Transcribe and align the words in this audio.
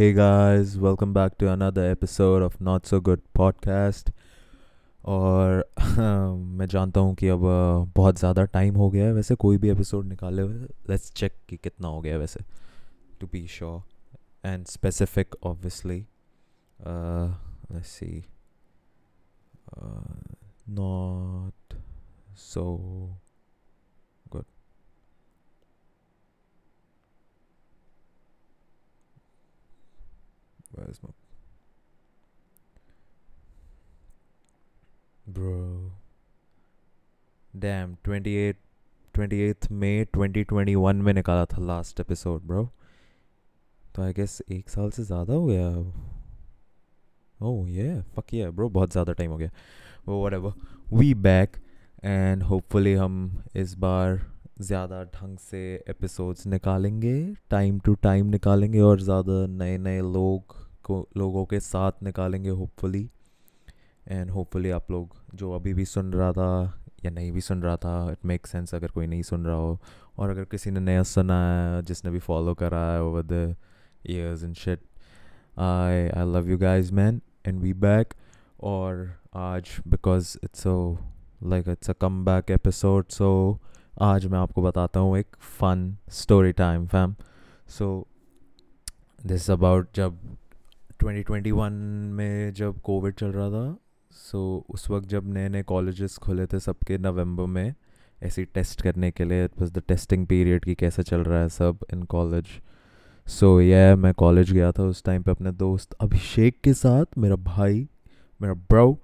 Hey 0.00 0.14
guys, 0.14 0.78
welcome 0.78 1.12
back 1.12 1.36
to 1.38 1.52
another 1.52 1.82
episode 1.90 2.42
of 2.42 2.54
Not 2.60 2.86
So 2.86 3.00
Good 3.00 3.20
Podcast. 3.38 4.10
और 5.04 5.72
मैं 6.38 6.66
जानता 6.66 7.00
हूँ 7.00 7.14
कि 7.14 7.28
अब 7.28 7.40
बहुत 7.96 8.18
ज़्यादा 8.18 8.44
टाइम 8.44 8.74
हो 8.74 8.90
गया 8.90 9.06
है 9.06 9.12
वैसे 9.12 9.34
कोई 9.34 9.58
भी 9.58 9.70
एपिसोड 9.70 10.06
निकाले 10.06 10.42
हुए 10.42 10.54
लेट्स 10.90 11.12
चेक 11.12 11.32
कि 11.48 11.56
कितना 11.56 11.88
हो 11.88 12.00
गया 12.00 12.18
वैसे 12.18 12.40
to 13.20 13.26
be 13.26 13.46
sure 13.46 13.82
and 14.48 14.66
specific 14.66 15.34
obviously 15.42 16.06
see 17.74 18.24
not 20.68 21.74
so 22.36 22.76
good 24.32 24.44
Where's 30.90 31.02
my 31.04 31.10
bro? 35.26 35.92
Damn, 37.54 37.96
28 38.04 38.56
28th 39.14 39.70
मई 39.72 40.04
2021 40.16 41.02
में 41.04 41.12
निकाला 41.14 41.44
था 41.44 41.62
लास्ट 41.66 42.00
एपिसोड 42.00 42.42
ब्रो 42.46 42.64
तो 43.94 44.02
आई 44.02 44.12
गेस 44.12 44.40
एक 44.50 44.68
साल 44.70 44.90
से 44.90 45.04
ज़्यादा 45.04 45.34
हो 45.34 45.46
गया। 45.46 45.68
ओह 47.40 47.70
ये 47.70 48.00
फक 48.16 48.34
ये 48.34 48.50
ब्रो 48.50 48.68
बहुत 48.68 48.92
ज़्यादा 48.92 49.12
टाइम 49.12 49.30
हो 49.30 49.36
गया। 49.36 49.50
वो 50.08 50.28
whatever. 50.28 50.52
We 50.92 51.12
back 51.14 51.56
and 52.04 52.42
hopefully 52.42 52.94
हम 52.94 53.42
इस 53.56 53.74
बार 53.78 54.20
ज़्यादा 54.60 55.02
ढंग 55.04 55.38
से 55.38 55.62
एपिसोड्स 55.88 56.46
निकालेंगे 56.46 57.14
टाइम 57.50 57.78
टू 57.80 57.94
टाइम 58.02 58.26
निकालेंगे 58.30 58.80
और 58.80 59.00
ज़्यादा 59.00 59.46
नए 59.46 59.78
नए 59.78 60.00
लोग 60.00 60.56
को, 60.90 61.08
लोगों 61.16 61.44
के 61.44 61.60
साथ 61.60 61.92
निकालेंगे 62.02 62.48
होपफुली 62.48 63.10
एंड 64.08 64.30
होपफुली 64.30 64.70
आप 64.70 64.90
लोग 64.90 65.16
जो 65.34 65.52
अभी 65.52 65.74
भी 65.74 65.84
सुन 65.84 66.12
रहा 66.12 66.32
था 66.32 66.84
या 67.04 67.10
नहीं 67.10 67.32
भी 67.32 67.40
सुन 67.40 67.62
रहा 67.62 67.76
था 67.76 68.12
इट 68.12 68.18
मेक 68.24 68.46
सेंस 68.46 68.74
अगर 68.74 68.88
कोई 68.88 69.06
नहीं 69.06 69.22
सुन 69.22 69.44
रहा 69.44 69.56
हो। 69.56 69.78
और 70.18 70.30
अगर 70.30 70.44
किसी 70.44 70.70
ने 70.70 70.80
नया 70.80 71.02
सुना 71.02 71.38
है, 71.52 71.82
जिसने 71.82 72.10
भी 72.10 72.18
फॉलो 72.18 72.54
करा 72.54 72.92
है 72.92 73.02
over 73.02 73.22
the 73.22 73.56
years 74.06 74.42
in 74.42 74.52
shit 74.52 74.80
I 75.58 76.08
I 76.08 76.24
love 76.26 76.50
you 76.50 76.58
guys 76.58 76.92
man 76.92 77.22
and 77.46 77.60
we 77.60 77.72
back 77.72 78.14
और 78.62 79.20
आज 79.34 79.64
because 79.88 80.38
it's 80.44 80.60
so 80.60 80.98
like 81.42 81.68
it's 81.68 81.90
a 81.90 81.92
come 81.92 82.24
back 82.24 82.50
episode 82.50 83.08
so 83.08 83.58
आज 84.00 84.26
मैं 84.26 84.38
आपको 84.38 84.62
बताता 84.62 85.00
हूँ 85.00 85.18
एक 85.18 85.36
fun 85.40 85.96
story 86.08 86.52
time 86.52 86.86
fam 86.86 87.14
so 87.68 88.06
this 89.26 89.50
about 89.50 89.88
जब 89.94 90.36
2021 91.04 91.70
में 92.12 92.52
जब 92.52 92.80
कोविड 92.80 93.14
चल 93.14 93.26
रहा 93.26 93.50
था 93.50 93.76
सो 94.10 94.64
so, 94.68 94.74
उस 94.74 94.90
वक्त 94.90 95.08
जब 95.08 95.34
नए 95.34 95.48
नए 95.48 95.62
कॉलेजेस 95.62 96.16
खुले 96.16 96.46
थे 96.46 96.58
सबके 96.60 96.98
नवंबर 96.98 97.44
में 97.44 97.74
ऐसे 98.22 98.44
टेस्ट 98.44 98.82
करने 98.82 99.10
के 99.10 99.24
लिए 99.24 99.46
वॉज़ 99.46 99.72
द 99.72 99.82
टेस्टिंग 99.88 100.26
पीरियड 100.26 100.64
की 100.64 100.74
कैसे 100.74 101.02
चल 101.02 101.20
रहा 101.20 101.40
है 101.40 101.48
सब 101.48 101.78
इन 101.92 102.02
कॉलेज 102.02 102.44
सो 103.26 103.60
ये 103.60 103.94
मैं 103.94 104.14
कॉलेज 104.14 104.52
गया 104.52 104.72
था 104.72 104.82
उस 104.82 105.02
टाइम 105.04 105.22
पे 105.22 105.30
अपने 105.30 105.52
दोस्त 105.52 105.92
अभिषेक 105.92 106.60
के 106.60 106.74
साथ 106.74 107.04
मेरा 107.18 107.36
भाई 107.36 107.88
मेरा 108.42 108.54
ब्रो 108.54 108.98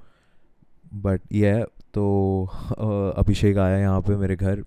बट 0.95 1.21
ये 1.33 1.67
तो 1.95 2.45
अ, 2.79 3.19
अभिषेक 3.19 3.59
आया 3.59 3.79
यहाँ 3.79 4.01
पे 4.01 4.17
मेरे 4.17 4.37
घर 4.37 4.59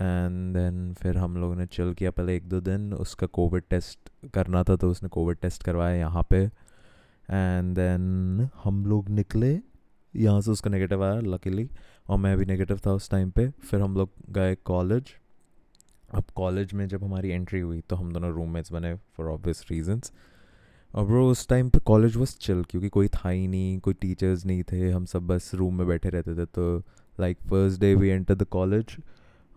एंड 0.00 0.56
देन 0.56 0.94
फिर 0.94 1.18
हम 1.18 1.36
लोगों 1.36 1.56
ने 1.56 1.66
चिल 1.66 1.94
किया 1.94 2.10
पहले 2.10 2.36
एक 2.36 2.48
दो 2.48 2.60
दिन 2.60 2.94
उसका 2.94 3.26
कोविड 3.26 3.62
टेस्ट 3.70 4.28
करना 4.34 4.62
था 4.62 4.76
तो 4.76 4.90
उसने 4.90 5.08
कोविड 5.08 5.36
टेस्ट 5.36 5.62
करवाया 5.62 5.96
यहाँ 5.96 6.26
पे. 6.30 6.65
एंड 7.28 7.74
देन 7.74 8.48
हम 8.64 8.84
लोग 8.86 9.08
निकले। 9.10 9.58
यहाँ 10.14 10.40
से 10.40 10.50
उसका 10.50 10.70
नेगेटिव 10.70 11.04
आया 11.04 11.20
लकीली 11.22 11.68
और 12.08 12.18
मैं 12.18 12.36
भी 12.38 12.44
नेगेटिव 12.46 12.80
था 12.86 12.92
उस 12.92 13.10
टाइम 13.10 13.30
पे। 13.30 13.48
फिर 13.50 13.80
हम 13.80 13.94
लोग 13.96 14.10
गए 14.30 14.54
कॉलेज 14.64 15.14
अब 16.14 16.24
कॉलेज 16.36 16.72
में 16.74 16.86
जब 16.88 17.04
हमारी 17.04 17.30
एंट्री 17.30 17.60
हुई 17.60 17.80
तो 17.80 17.96
हम 17.96 18.12
दोनों 18.12 18.32
रूममेट्स 18.32 18.72
बने 18.72 18.94
फॉर 19.16 19.26
ऑब्वियस 19.28 19.64
रीजंस 19.70 20.12
और 20.94 21.04
ब्रो 21.06 21.26
उस 21.30 21.46
टाइम 21.48 21.68
पे 21.68 21.78
कॉलेज 21.86 22.16
वॉज़ 22.16 22.36
चिल 22.40 22.62
क्योंकि 22.70 22.88
कोई 22.88 23.08
था 23.08 23.28
ही 23.28 23.46
नहीं, 23.48 23.78
कोई 23.78 23.94
टीचर्स 23.94 24.44
नहीं 24.46 24.62
थे। 24.62 24.90
हम 24.90 25.04
सब 25.04 25.26
बस 25.26 25.50
रूम 25.54 25.78
में 25.78 25.86
बैठे 25.86 26.08
रहते 26.08 26.34
थे। 26.36 26.44
तो 26.46 26.78
like 27.18 27.38
first 27.50 27.80
day 27.80 27.94
we 27.94 28.08
enter 28.08 28.34
the 28.34 28.44
college 28.50 28.96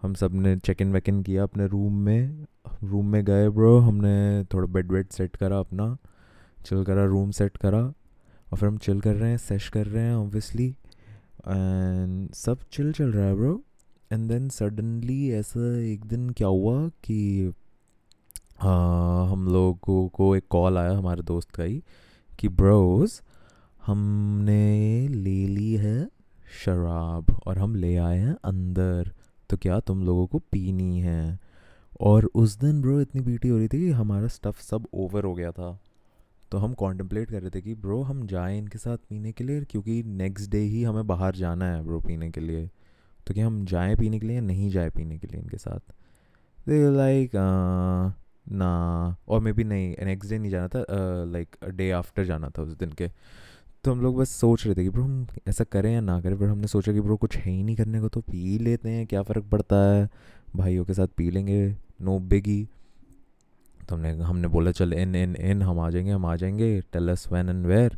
हम 0.02 0.14
सबने 0.14 0.56
चेक 0.58 0.82
इन 0.82 0.92
वेक 0.94 1.10
इन 1.10 1.22
किया 1.24 1.44
अपने 1.44 1.68
रूम 1.68 1.98
में। 2.00 2.46
रूम 2.84 3.06
में 3.06 3.24
गए 3.26 3.50
ब्रो 3.50 3.78
हमने 3.80 4.44
थोड़ा 4.54 4.68
बेड 4.68 4.92
वेड 4.92 5.10
सेट 5.10 5.36
करा 5.36 5.60
अपना। 5.60 5.96
चिल 6.66 6.84
करा 6.84 7.06
रूम 7.06 7.32
सेट 7.32 7.58
करा 7.58 7.82
और 7.82 8.58
फिर 8.58 8.68
हम 8.70 8.78
चिल 8.78 9.02
कर 9.02 9.16
रहे 9.16 9.30
हैं 9.30 9.38
सेश 9.38 9.70
कर 9.70 9.88
रहे 9.88 10.04
हैं 10.04 10.16
ऑब्वियसली 10.16 10.68
एंड 11.48 12.32
सब 12.34 12.60
चिल 12.72 12.92
चल 12.94 13.12
रहा 13.12 13.26
है 13.26 13.36
ब्रो 13.36 13.62
एंड 14.14 14.28
देन 14.32 14.50
सडनली 14.50 15.32
ऐसा 15.32 15.78
एक 15.84 16.06
दिन 16.06 16.30
क्या 16.30 16.48
हुआ 16.48 16.88
कि 17.04 17.52
हाँ 18.60 19.28
हम 19.28 19.48
लोगों 19.48 20.08
को 20.10 20.36
एक 20.36 20.48
कॉल 20.50 20.78
आया 20.78 20.92
हमारे 20.92 21.22
दोस्त 21.22 21.50
का 21.50 21.64
ही 21.64 21.82
कि 22.40 22.48
ब्रोस 22.48 23.22
हमने 23.82 25.08
ले 25.08 25.48
ली 25.48 25.74
है 25.76 26.08
शराब 26.54 27.40
और 27.48 27.58
हम 27.58 27.76
ले 27.76 27.96
आए 27.96 28.18
हैं 28.18 28.36
अंदर 28.44 29.12
तो 29.50 29.58
क्या 29.58 29.80
तुम 29.80 30.04
लोगों 30.04 30.26
को 30.28 30.40
पीनी 30.52 31.00
है 31.00 31.40
और 32.00 32.26
उस 32.36 32.58
दिन 32.58 32.82
ब्रो 32.82 33.00
इतनी 33.02 33.22
पीटी 33.22 33.48
हो 33.48 33.58
रही 33.58 33.68
थी 33.68 33.80
कि 33.80 33.90
हमारा 33.92 34.28
स्टफ़ 34.28 34.62
सब 34.62 34.88
ओवर 34.94 35.24
हो 35.24 35.34
गया 35.34 35.52
था 35.52 35.80
तो 36.52 36.58
हम 36.58 36.74
कॉन्टम्पलेट 36.74 37.32
कर 37.32 37.42
रहे 37.42 37.50
थे 37.50 37.62
कि, 37.62 37.76
ब्रो, 37.76 38.02
हम 38.02 38.28
जाएँ 38.28 38.58
इनके 38.58 38.78
साथ 38.78 38.98
पीने 38.98 39.32
के 39.32 39.44
लिए 39.44 39.62
क्योंकि 39.62 40.04
नेक्स्ट 40.04 40.52
डे 40.52 40.58
ही 40.58 40.84
हमें 40.84 41.08
बाहर 41.08 41.36
जाना 41.36 41.66
है 41.66 41.84
ब्रो 41.84 42.00
पीने 42.00 42.30
के 42.32 42.42
लिए। 42.42 42.70
तो 43.28 43.34
क्या 43.34 43.48
हम 43.48 43.66
जाएँ 43.66 43.96
पीने 43.96 44.20
के 44.20 44.28
लिए 44.28 44.36
या 44.36 44.42
नहीं 44.42 44.70
जाए 44.70 44.90
पीने 44.90 45.18
के 45.18 45.28
लिए 45.28 45.42
इनके 45.42 45.58
साथ? 45.58 45.80
लाइक 46.70 47.32
ना। 48.52 49.16
और 49.28 49.40
मे 49.40 49.54
बी 49.54 49.64
नहीं 49.64 49.96
नेक्स्ट 50.06 50.32
डे 50.32 50.40
नहीं 50.40 50.52
जाना 50.52 50.68
था 50.68 50.86
लाइक 51.26 51.56
डे 51.70 51.92
आफ्टर 51.92 52.24
जाना 52.26 52.50
था 52.50 52.62
उस 52.62 52.78
दिन 52.78 52.92
के। 52.92 53.10
तो 53.84 53.92
हम 53.92 54.02
लोग 54.02 54.18
बस 54.18 54.30
सोच 54.30 54.66
रहे 54.66 54.76
थे 54.76 54.84
कि, 54.84 54.90
ब्रो, 54.90 55.04
हम 55.04 55.28
ऐसा 55.48 55.64
करें 55.64 55.94
या 55.94 56.02
ना 56.02 56.22
करें? 56.22 56.40
पर 56.40 56.46
हमने 56.46 56.68
सोचा 56.68 56.94
कि, 56.94 57.02
ब्रो, 57.02 57.18
कुछ 57.18 57.38
है 57.38 57.52
ही 57.52 57.64
नहीं 57.64 57.76
करने 57.76 58.02
को 58.02 58.10
तो 58.10 58.22
पी 58.22 58.58
लेते 58.60 58.90
हैं, 58.90 59.08
क्या 59.08 59.22
फ़र्क 59.24 59.46
पड़ता 59.46 59.76
है? 59.94 60.10
भाइयों 60.56 60.86
के 60.86 60.94
साथ 60.94 61.08
पी 61.18 61.32
लेंगे 61.32 61.78
नो 62.02 62.20
बिगी 62.20 62.68
तो 63.90 63.96
हमने 63.96 64.12
हमने 64.14 64.48
बोला, 64.48 64.72
चल, 64.72 64.94
इन 64.94 65.16
इन 65.16 65.36
इन, 65.36 65.62
हम 65.62 65.80
आ 65.80 65.90
जाएँगे, 65.90 66.12
हम 66.12 66.26
आ 66.26 66.36
जाएँगे 66.36 66.82
tell 66.94 67.10
us 67.12 67.28
when 67.32 67.50
and 67.50 67.66
where 67.66 67.98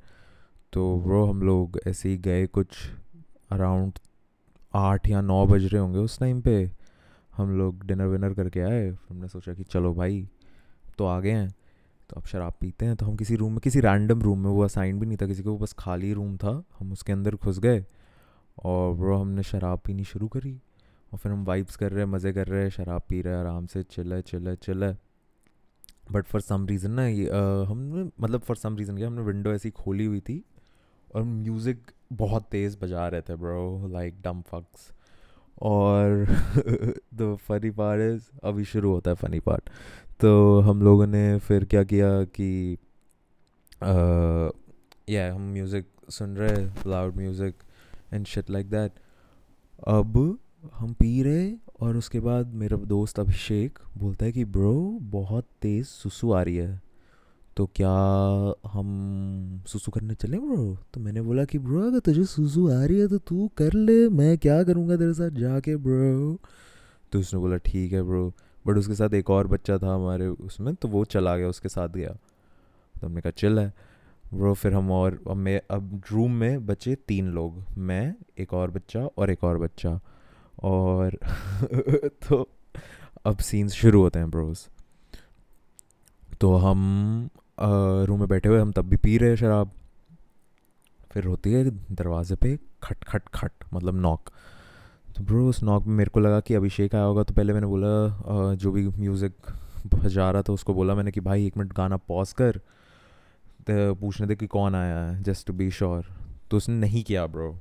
तो 0.74 1.00
ब्रो 1.00 1.26
हम 1.26 1.42
लोग 1.42 1.80
ऐसे 1.88 2.10
ही 2.10 2.18
गए 2.18 2.46
कुछ 2.48 2.78
अराउंड 3.52 4.00
आठ 4.74 5.10
या 5.10 5.22
नौ 5.22 5.46
बज 5.46 5.66
रहे 5.66 5.82
होंगे 5.82 6.00
उस 6.00 6.20
टाइम 6.20 6.42
पे। 6.42 6.72
हम 7.36 7.58
लोग 7.58 7.84
डिनर 7.86 8.06
विनर 8.06 8.34
करके 8.34 8.60
आए, 8.60 8.88
हमने 9.10 9.28
सोचा 9.28 9.54
कि 9.54 9.64
चलो 9.64 9.94
भाई 9.94 10.28
तो 10.98 11.06
आ 11.06 11.20
गए 11.20 11.32
हैं। 11.32 11.50
तो 12.10 12.16
अब 12.16 12.26
शराब 12.26 12.54
पीते 12.62 12.86
हैं 12.86 12.96
तो 12.96 13.06
हम 13.06 13.16
किसी 13.16 13.36
रूम 13.36 13.52
में, 13.52 13.60
किसी 13.60 13.80
रैंडम 13.80 14.22
रूम 14.22 14.40
में, 14.40 14.50
वो 14.50 14.64
असाइन 14.64 15.00
भी 15.00 15.06
नहीं 15.06 15.18
था 15.18 15.28
किसी 15.28 15.44
को, 15.44 15.52
वो 15.52 15.58
बस 15.58 15.74
खाली 15.80 16.14
रूम 16.14 16.36
था। 16.38 16.64
हम 16.80 16.92
उसके 16.92 17.14
अंदर 17.14 17.36
घुस 17.36 17.60
गए 17.60 17.86
और 18.64 18.94
ब्रो 18.96 19.18
हमने 19.18 19.44
शराब 19.44 19.80
पीनी 19.86 20.04
शुरू 20.04 20.28
करी 20.28 20.60
और 21.12 21.20
फिर 21.20 21.32
हम 21.32 21.46
वाइब्स 21.46 21.76
कर 21.76 21.92
रहे 21.92 22.06
हैं, 22.06 22.12
मज़े 22.12 22.34
कर 22.34 22.48
रहे 22.48 22.70
शराब 22.70 23.02
पी 23.10 23.22
रहे 23.22 23.36
आराम 23.36 23.66
से 23.66 23.84
चिल्ला 23.84 24.22
चिल्ला 24.22 24.56
चिल्ला 24.56 24.96
बट 26.08 26.26
फॉर 26.26 26.42
सम 26.42 26.66
रीज़न 26.68 26.92
ना 26.92 27.08
ये 27.08 27.30
हमने 27.68 28.04
मतलब 28.22 28.42
फॉर 28.42 28.56
सम 28.56 28.78
रीज़न 28.78 28.98
क्या, 28.98 29.08
हमने 29.08 29.22
विंडो 29.22 29.54
ऐसी 29.54 29.70
खोली 29.72 30.06
हुई 30.06 30.20
थी 30.20 30.44
और 31.16 31.24
म्यूज़िक 31.24 31.92
बहुत 32.14 32.48
तेज़ 32.52 32.78
बजा 32.82 33.08
रहे 33.08 33.22
थे 33.22 33.36
ब्रो 33.36 33.88
लाइक 33.88 34.22
डम 34.22 34.42
फक्स 34.42 34.92
और 35.62 36.26
द 37.14 37.36
फनी 37.48 37.70
पार्ट 37.72 38.02
इज़ 38.02 38.30
अभी 38.44 38.66
शुरू 38.66 38.92
होता 38.92 39.12
है 39.12 39.16
फनी 39.16 39.40
पार्ट 39.40 39.70
तो 40.20 40.60
हम 40.60 40.82
लोगों 40.82 41.08
ने 41.08 41.38
फिर 41.40 41.66
क्या 41.66 41.84
किया 41.84 42.24
कि 42.40 42.78
या 45.10 45.34
हम 45.34 45.52
म्यूज़िक 45.54 45.88
सुन 46.10 46.36
रहे 46.38 46.90
loud 46.90 47.16
music 47.16 47.64
and 48.14 48.26
shit 48.26 48.50
like 48.50 48.70
that 48.70 49.00
अब 49.88 50.18
हम 50.76 50.94
पी 50.94 51.22
रहे 51.24 51.52
और 51.82 51.98
उसके 51.98 52.20
बाद 52.20 52.48
मेरा 52.48 52.78
दोस्त 52.78 53.20
अभिषेक 53.20 53.80
बोलता 53.98 54.26
है 54.26 54.32
कि, 54.32 54.46
ब्रो, 54.46 55.00
बहुत 55.02 55.46
तेज़ 55.62 55.86
सुसु 55.86 56.32
आ 56.32 56.42
रही 56.42 56.56
है। 56.56 56.82
तो 57.58 57.70
क्या 57.76 57.90
हम 58.72 59.64
सुसु 59.68 59.92
करने 59.92 60.16
चले, 60.16 60.40
ब्रो? 60.40 60.78
तो 60.94 61.00
मैंने 61.00 61.22
बोला 61.22 61.46
कि, 61.46 61.60
ब्रो, 61.60 61.88
अगर 61.88 62.00
तुझे 62.00 62.24
सुसु 62.24 62.70
आ 62.70 62.86
रही 62.86 63.00
है 63.00 63.08
तो 63.08 63.18
तू 63.18 63.52
कर 63.58 63.74
ले, 63.74 64.10
मैं 64.10 64.38
क्या 64.38 64.64
करूँगा 64.64 64.96
तेरे 64.96 65.14
साथ 65.14 65.30
जाके, 65.30 65.76
ब्रो? 65.76 66.40
तो 67.12 67.20
उसने 67.20 67.40
बोला, 67.40 67.58
ठीक 67.58 67.94
है, 67.94 68.04
ब्रो। 68.04 68.34
बट 68.68 68.78
उसके 68.78 68.96
साथ 68.96 69.14
एक 69.14 69.30
और 69.30 69.48
बच्चा 69.48 69.78
था 69.78 69.96
हमारे 69.96 70.28
उसमें 70.28 70.76
तो 70.76 70.88
वो 70.88 71.06
चला 71.06 71.38
गया, 71.38 71.48
उसके 71.48 71.70
साथ 71.70 71.90
गया। 71.90 72.10
तो 73.02 73.08
हमने 73.08 73.22
कहा, 73.22 73.32
चिल 73.32 73.60
है। 73.60 73.74
ब्रो, 74.34 74.54
फिर 74.54 74.74
हम 74.74 74.92
और 74.92 75.24
अब 75.30 75.36
मैं 75.36 75.62
अब 75.72 76.02
रूम 76.12 76.32
में 76.32 76.66
बचे 76.66 76.96
तीन 76.96 77.28
लोग, 77.28 77.64
मैं, 77.78 78.16
एक 78.40 78.54
और 78.54 78.72
बच्चा 78.72 79.06
और 79.06 79.32
एक 79.32 79.44
और 79.44 79.58
बच्चा। 79.58 80.00
और 80.60 81.18
तो 82.28 82.48
अब 83.26 83.38
सीन्स 83.38 83.74
शुरू 83.74 84.02
होते 84.02 84.20
हैं 84.20 84.30
ब्रोस 84.32 84.68
तो 86.42 86.56
हम 86.56 87.30
रूम 88.08 88.20
में 88.20 88.28
बैठे 88.30 88.50
हुए 88.50 88.60
हम 88.60 88.72
तब 88.72 88.86
भी 88.86 88.98
पी 88.98 89.18
रहे 89.18 89.30
हैं 89.30 89.36
शराब। 89.38 89.72
फिर 91.12 91.26
होती 91.26 91.54
है 91.54 91.70
दरवाजे 91.92 92.36
पे 92.36 92.58
खट 92.84 93.04
खट 93.04 93.24
खट 93.34 93.52
मतलब 93.74 93.96
नॉक 93.96 94.30
तो 95.16 95.24
ब्रो 95.24 95.48
उस 95.50 95.64
नॉक 95.64 95.86
में 95.88 95.94
मेरे 95.96 96.10
को 96.10 96.20
लगा 96.20 96.40
कि 96.40 96.54
अभिषेक 96.54 96.96
आया 96.96 97.04
होगा 97.04 97.24
तो 97.24 97.34
पहले 97.34 97.54
मैंने 97.54 97.68
बोला 97.68 98.54
जो 98.56 98.72
भी 98.72 98.88
म्यूज़िक 98.88 99.34
बजा 99.96 100.30
रहा 100.32 100.42
था, 100.42 100.54
उसको 100.54 100.74
बोला 100.74 100.96
मैंने 100.96 101.12
कि, 101.12 101.20
भाई, 101.20 101.46
एक 101.48 101.58
मिनट 101.58 101.74
गाना 101.74 101.98
पॉज 101.98 102.34
कर। 102.34 102.58
तो 103.70 103.96
पूछने 103.96 104.28
दे 104.28 104.36
कि 104.36 104.48
कौन 104.48 104.76
आया 104.76 105.00
है 105.00 105.24
जस्ट 105.24 105.48
टू 105.48 105.54
बी 105.54 105.70
श्योर 105.72 106.06
तो 106.52 106.58
उसने 106.58 106.76
नहीं 106.76 107.04
किया 107.04 107.26
ब्रो 107.28 107.60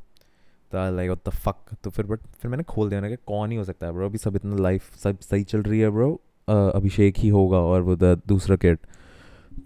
तो 0.72 0.90
लाइक 0.96 1.10
द 1.10 1.30
फक 1.36 1.74
तो 1.84 1.90
फिर 1.90 2.06
बट 2.06 2.20
फिर 2.40 2.50
मैंने 2.50 2.64
खोल 2.64 2.88
दिया, 2.88 3.00
मैंने 3.00 3.14
कहा, 3.16 3.24
कौन 3.26 3.50
ही 3.50 3.56
हो 3.56 3.64
सकता 3.64 3.86
है 3.86 3.92
ब्रो 3.92 4.06
अभी 4.06 4.18
सब 4.18 4.36
इतना 4.36 4.56
लाइफ 4.56 4.96
सब 4.96 5.18
सही 5.20 5.44
चल 5.44 5.62
रही 5.62 5.80
है 5.80 5.90
ब्रो 5.90 6.12
अभिषेक 6.48 7.18
ही 7.18 7.28
होगा 7.28 7.58
और 7.58 7.82
वो 7.82 7.96
दूसरा 7.96 8.56
किट 8.56 8.78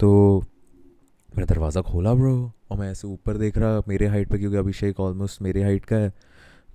तो 0.00 0.10
मैंने 1.30 1.46
दरवाज़ा 1.46 1.80
खोला 1.82 2.14
ब्रो 2.14 2.36
और 2.70 2.78
मैं 2.78 2.90
ऐसे 2.90 3.06
ऊपर 3.08 3.36
देख 3.36 3.58
रहा, 3.58 3.82
मेरे 3.88 4.06
हाइट 4.06 4.28
पे, 4.28 4.38
क्योंकि 4.38 4.56
अभिषेक 4.56 5.00
ऑलमोस्ट 5.00 5.42
मेरे 5.42 5.62
हाइट 5.62 5.84
का 5.84 5.96
है, 5.96 6.12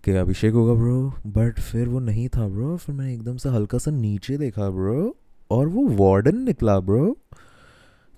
कि 0.04 0.12
अभिषेक 0.12 0.54
होगा 0.54 0.74
ब्रो 0.74 1.14
बट 1.28 1.60
फिर 1.60 1.88
वो 1.88 2.00
नहीं 2.00 2.28
था 2.30 2.48
ब्रो 2.48 2.76
फिर 2.78 2.96
मैंने 2.96 3.14
एकदम 3.14 3.38
से 3.38 3.50
हल्का 3.50 3.78
सा 3.78 3.92
नीचे 3.92 4.38
देखा 4.38 4.70
ब्रो 4.70 5.16
और 5.52 5.68
वो 5.68 5.88
वार्डन 5.98 6.44
निकला 6.44 6.80
ब्रो 6.80 7.18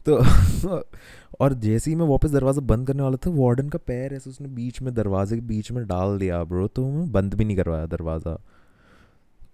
तो 0.05 0.17
और 1.39 1.53
जैसे 1.53 1.91
ही 1.91 1.95
मैं 1.95 2.05
वापस 2.05 2.31
दरवाज़ा 2.31 2.61
बंद 2.61 2.87
करने 2.87 3.03
वाला 3.03 3.17
था, 3.17 3.29
वार्डन 3.29 3.69
का 3.69 3.77
पैर 3.77 4.13
ऐसे 4.13 4.29
उसने 4.29 4.47
बीच 4.47 4.81
में 4.81 4.93
दरवाजे 4.93 5.35
के 5.35 5.41
बीच 5.41 5.71
में 5.71 5.87
डाल 5.87 6.17
दिया, 6.19 6.43
ब्रो। 6.43 6.67
तो 6.67 6.91
मैं 6.91 7.11
बंद 7.11 7.33
भी 7.33 7.45
नहीं 7.45 7.57
करवाया 7.57 7.85
दरवाज़ा। 7.85 8.37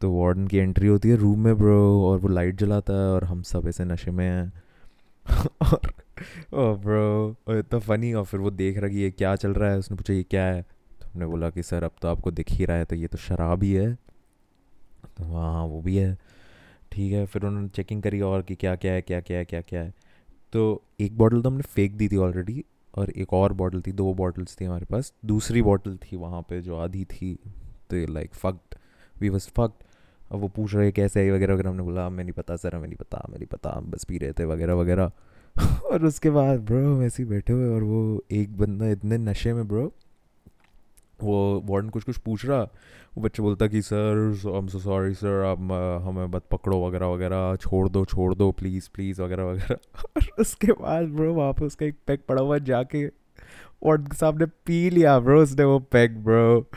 तो 0.02 0.12
वार्डन 0.12 0.48
की 0.48 0.58
एंट्री 0.58 0.88
होती 0.88 1.10
है 1.10 1.16
रूम 1.16 1.40
में, 1.40 1.58
ब्रो, 1.58 2.04
और 2.04 2.20
वो 2.20 2.28
लाइट 2.28 2.56
जलाता 2.56 2.94
है 2.94 3.10
और 3.10 3.24
हम 3.24 3.42
सब 3.42 3.68
ऐसे 3.68 3.86
नशे 3.86 4.12
में 4.12 4.26
हैं। 4.26 4.54
और 5.64 5.92
ओ 6.54 6.76
ब्रो 6.76 7.36
इतना 7.50 7.80
फनी 7.80 8.14
और 8.14 8.26
फिर 8.26 8.40
वो 8.40 8.52
देख 8.52 8.78
रहा 8.78 8.90
कि 8.90 8.98
ये 8.98 9.12
क्या 9.12 9.36
चल 9.36 9.54
रहा 9.54 9.72
है, 9.72 9.78
उसने 9.78 9.98
पूछा, 9.98 10.14
ये 10.14 10.24
क्या 10.24 10.44
है? 10.44 10.62
तो 11.02 11.08
हमने 11.08 11.26
बोला 11.26 11.50
कि, 11.50 11.64
सर, 11.64 11.84
अब 11.84 11.92
तो 12.02 12.08
आपको 12.08 12.32
दिख 12.32 12.52
ही 12.52 12.66
रहा 12.66 12.78
है 12.78 12.86
तो 12.86 12.96
ये 12.96 13.08
तो 13.08 13.18
शराब 13.18 13.64
ही 13.64 13.74
है। 13.74 13.94
तो 15.18 15.24
हाँ 15.24 15.66
वो 15.66 15.82
भी 15.82 15.98
है। 15.98 16.18
ठीक 16.92 17.14
है, 17.14 17.26
फिर 17.26 17.46
उन्होंने 17.46 17.70
चेकिंग 17.70 18.04
करी 18.04 18.22
और 18.22 18.42
कि 18.42 18.56
क्या 18.56 18.76
क्या 18.76 18.94
है, 18.94 19.02
क्या 19.02 19.20
क्या 19.20 19.38
है, 19.38 19.46
क्या 19.46 19.62
क्या 19.62 19.82
है। 19.82 19.94
तो 20.54 20.84
एक 21.00 21.18
बॉटल 21.18 21.42
तो 21.42 21.50
हमने 21.50 21.62
फेंक 21.62 21.92
दी 21.94 22.08
थी 22.08 22.18
ऑलरेडी 22.18 22.66
और 22.96 23.10
एक 23.10 23.34
और 23.34 23.54
बॉटल 23.54 23.82
थी, 23.82 23.92
दो 23.92 24.14
बॉटल्स 24.14 24.58
थी 24.62 24.66
हमारे 24.66 24.86
पास। 24.86 25.14
दूसरी 25.26 25.62
बॉटल 25.62 25.98
थी 25.98 26.16
वहाँ 26.16 26.42
पे 26.42 26.62
जो 26.62 26.78
आधी 26.78 27.06
थी 27.06 27.40
तो 27.90 28.14
like 28.14 28.34
fucked 28.34 28.76
we 29.22 29.30
was 29.30 29.50
fucked 29.50 29.84
अब 30.32 30.40
वो 30.40 30.48
पूछ 30.48 30.76
रहे 30.76 30.92
कैसे 30.92 31.24
है 31.24 31.32
वगैरह 31.32 31.54
वगैरह, 31.54 31.70
हमने 31.70 31.84
बोला 31.84 32.10
मैं 32.10 32.24
नहीं 32.24 32.34
पता, 32.34 32.56
सर, 32.56 32.76
हमें 32.76 32.88
नहीं 32.88 32.98
पता, 32.98 33.22
हमें 33.28 33.38
नहीं 33.38 33.48
पता, 33.48 33.74
हम 33.78 33.92
बस 33.92 34.04
पी 34.04 34.18
रहे 34.18 34.32
थे, 34.32 34.46
वगैरह 34.46 34.74
वगैरह। 34.74 35.12
और 35.84 36.06
उसके 36.06 36.30
बाद 36.30 36.60
ब्रो 36.60 36.96
हम 36.96 37.04
ऐसे 37.04 37.24
ही 37.24 37.30
बैठे 37.30 37.54
हुए 37.54 37.70
और 37.70 37.84
वो 37.84 38.24
एक 38.32 38.58
बंदा 38.58 38.90
इतने 38.90 39.18
नशे 39.18 39.54
में 39.54 39.68
ब्रो 39.68 39.94
वो 41.24 41.62
वार्डन 41.66 41.90
कुछ 41.90 42.04
कुछ 42.04 42.18
पूछ 42.18 42.46
रहा। 42.46 42.62
वो 43.18 43.22
बच्चे 43.22 43.44
बोलता 43.44 43.68
कि, 43.68 43.82
sir 43.82 44.42
I 44.48 44.58
am 44.58 44.68
so 44.68 44.80
sorry 44.80 45.14
sir 45.14 45.46
आप 45.46 45.60
हमें 46.08 46.26
मत 46.28 46.44
पकड़ो, 46.52 46.88
वगैरह 46.88 47.08
वगैरह, 47.08 47.56
छोड़ 47.56 47.90
दो 47.90 48.06
छोड़ 48.06 48.36
दो 48.36 48.52
प्लीज़ 48.52 48.90
प्लीज़ 48.94 49.22
वगैरह 49.22 49.44
वगैरह। 49.44 49.78
और 50.00 50.28
उसके 50.40 50.72
बाद 50.72 51.04
ब्रो 51.06 51.34
वहाँ 51.34 51.54
पे 51.54 51.66
उसका 51.66 51.86
एक 51.86 51.96
पैक 52.08 52.22
पड़ा 52.30 52.42
हुआ 52.42 52.58
जाके 52.58 53.06
वार्डन 53.84 54.06
के 54.06 54.16
सामने 54.18 54.46
पी 54.46 54.90
लिया 54.90 55.20
ब्रो 55.20 55.44
उसने 55.44 55.64
वो 55.64 55.80
पैक 55.80 56.24
ब्रो 56.24 56.70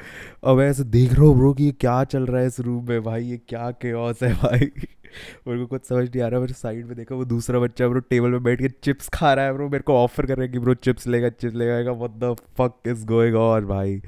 और 0.45 0.57
मैं 0.57 0.71
ऐसे 0.71 0.85
देख 0.85 1.13
रहा 1.13 1.23
हूँ 1.23 1.37
ब्रो 1.37 1.53
कि 1.55 1.65
ये 1.65 1.73
क्या 1.73 2.05
चल 2.05 2.27
रहा 2.27 2.41
है 2.41 2.47
इस 2.47 2.61
रूम 2.61 2.89
में, 2.89 3.03
भाई, 3.03 3.25
ये 3.25 3.37
क्या 3.49 3.71
के 3.71 3.89
है, 4.27 4.35
भाई। 4.35 4.61
मेरे 5.49 5.61
को 5.61 5.67
कुछ 5.67 5.85
समझ 5.85 6.09
नहीं 6.11 6.23
आ 6.23 6.29
रहा, 6.29 6.41
मेरे 6.41 6.53
साइड 6.53 6.87
में 6.87 6.97
देखा 6.97 7.15
वो 7.15 7.25
दूसरा 7.25 7.61
बच्चा 7.61 7.89
ब्रो 7.89 8.01
टेबल 8.01 8.33
पे 8.33 8.39
बैठ 8.39 8.63
के 8.63 8.69
चिप्स 8.69 9.09
खा 9.09 9.35
रहा 9.35 9.45
है 9.45 9.53
ब्रो 9.53 9.69
मेरे 9.69 9.83
को 9.83 9.95
ऑफ़र 9.95 10.27
कर 10.27 10.37
रहा 10.37 10.47
है 10.47 10.53
कि 10.53 10.59
ब्रो 10.59 10.75
चिप्स 10.75 11.07
लेगा 11.07 11.29
चिप्स 11.29 11.55
लेगा। 11.57 11.93
What 11.93 12.11
the 12.11 12.37
fuck 12.59 12.75
is 12.87 13.07
going 13.07 13.37
on 13.37 13.67
भाई? 13.67 14.03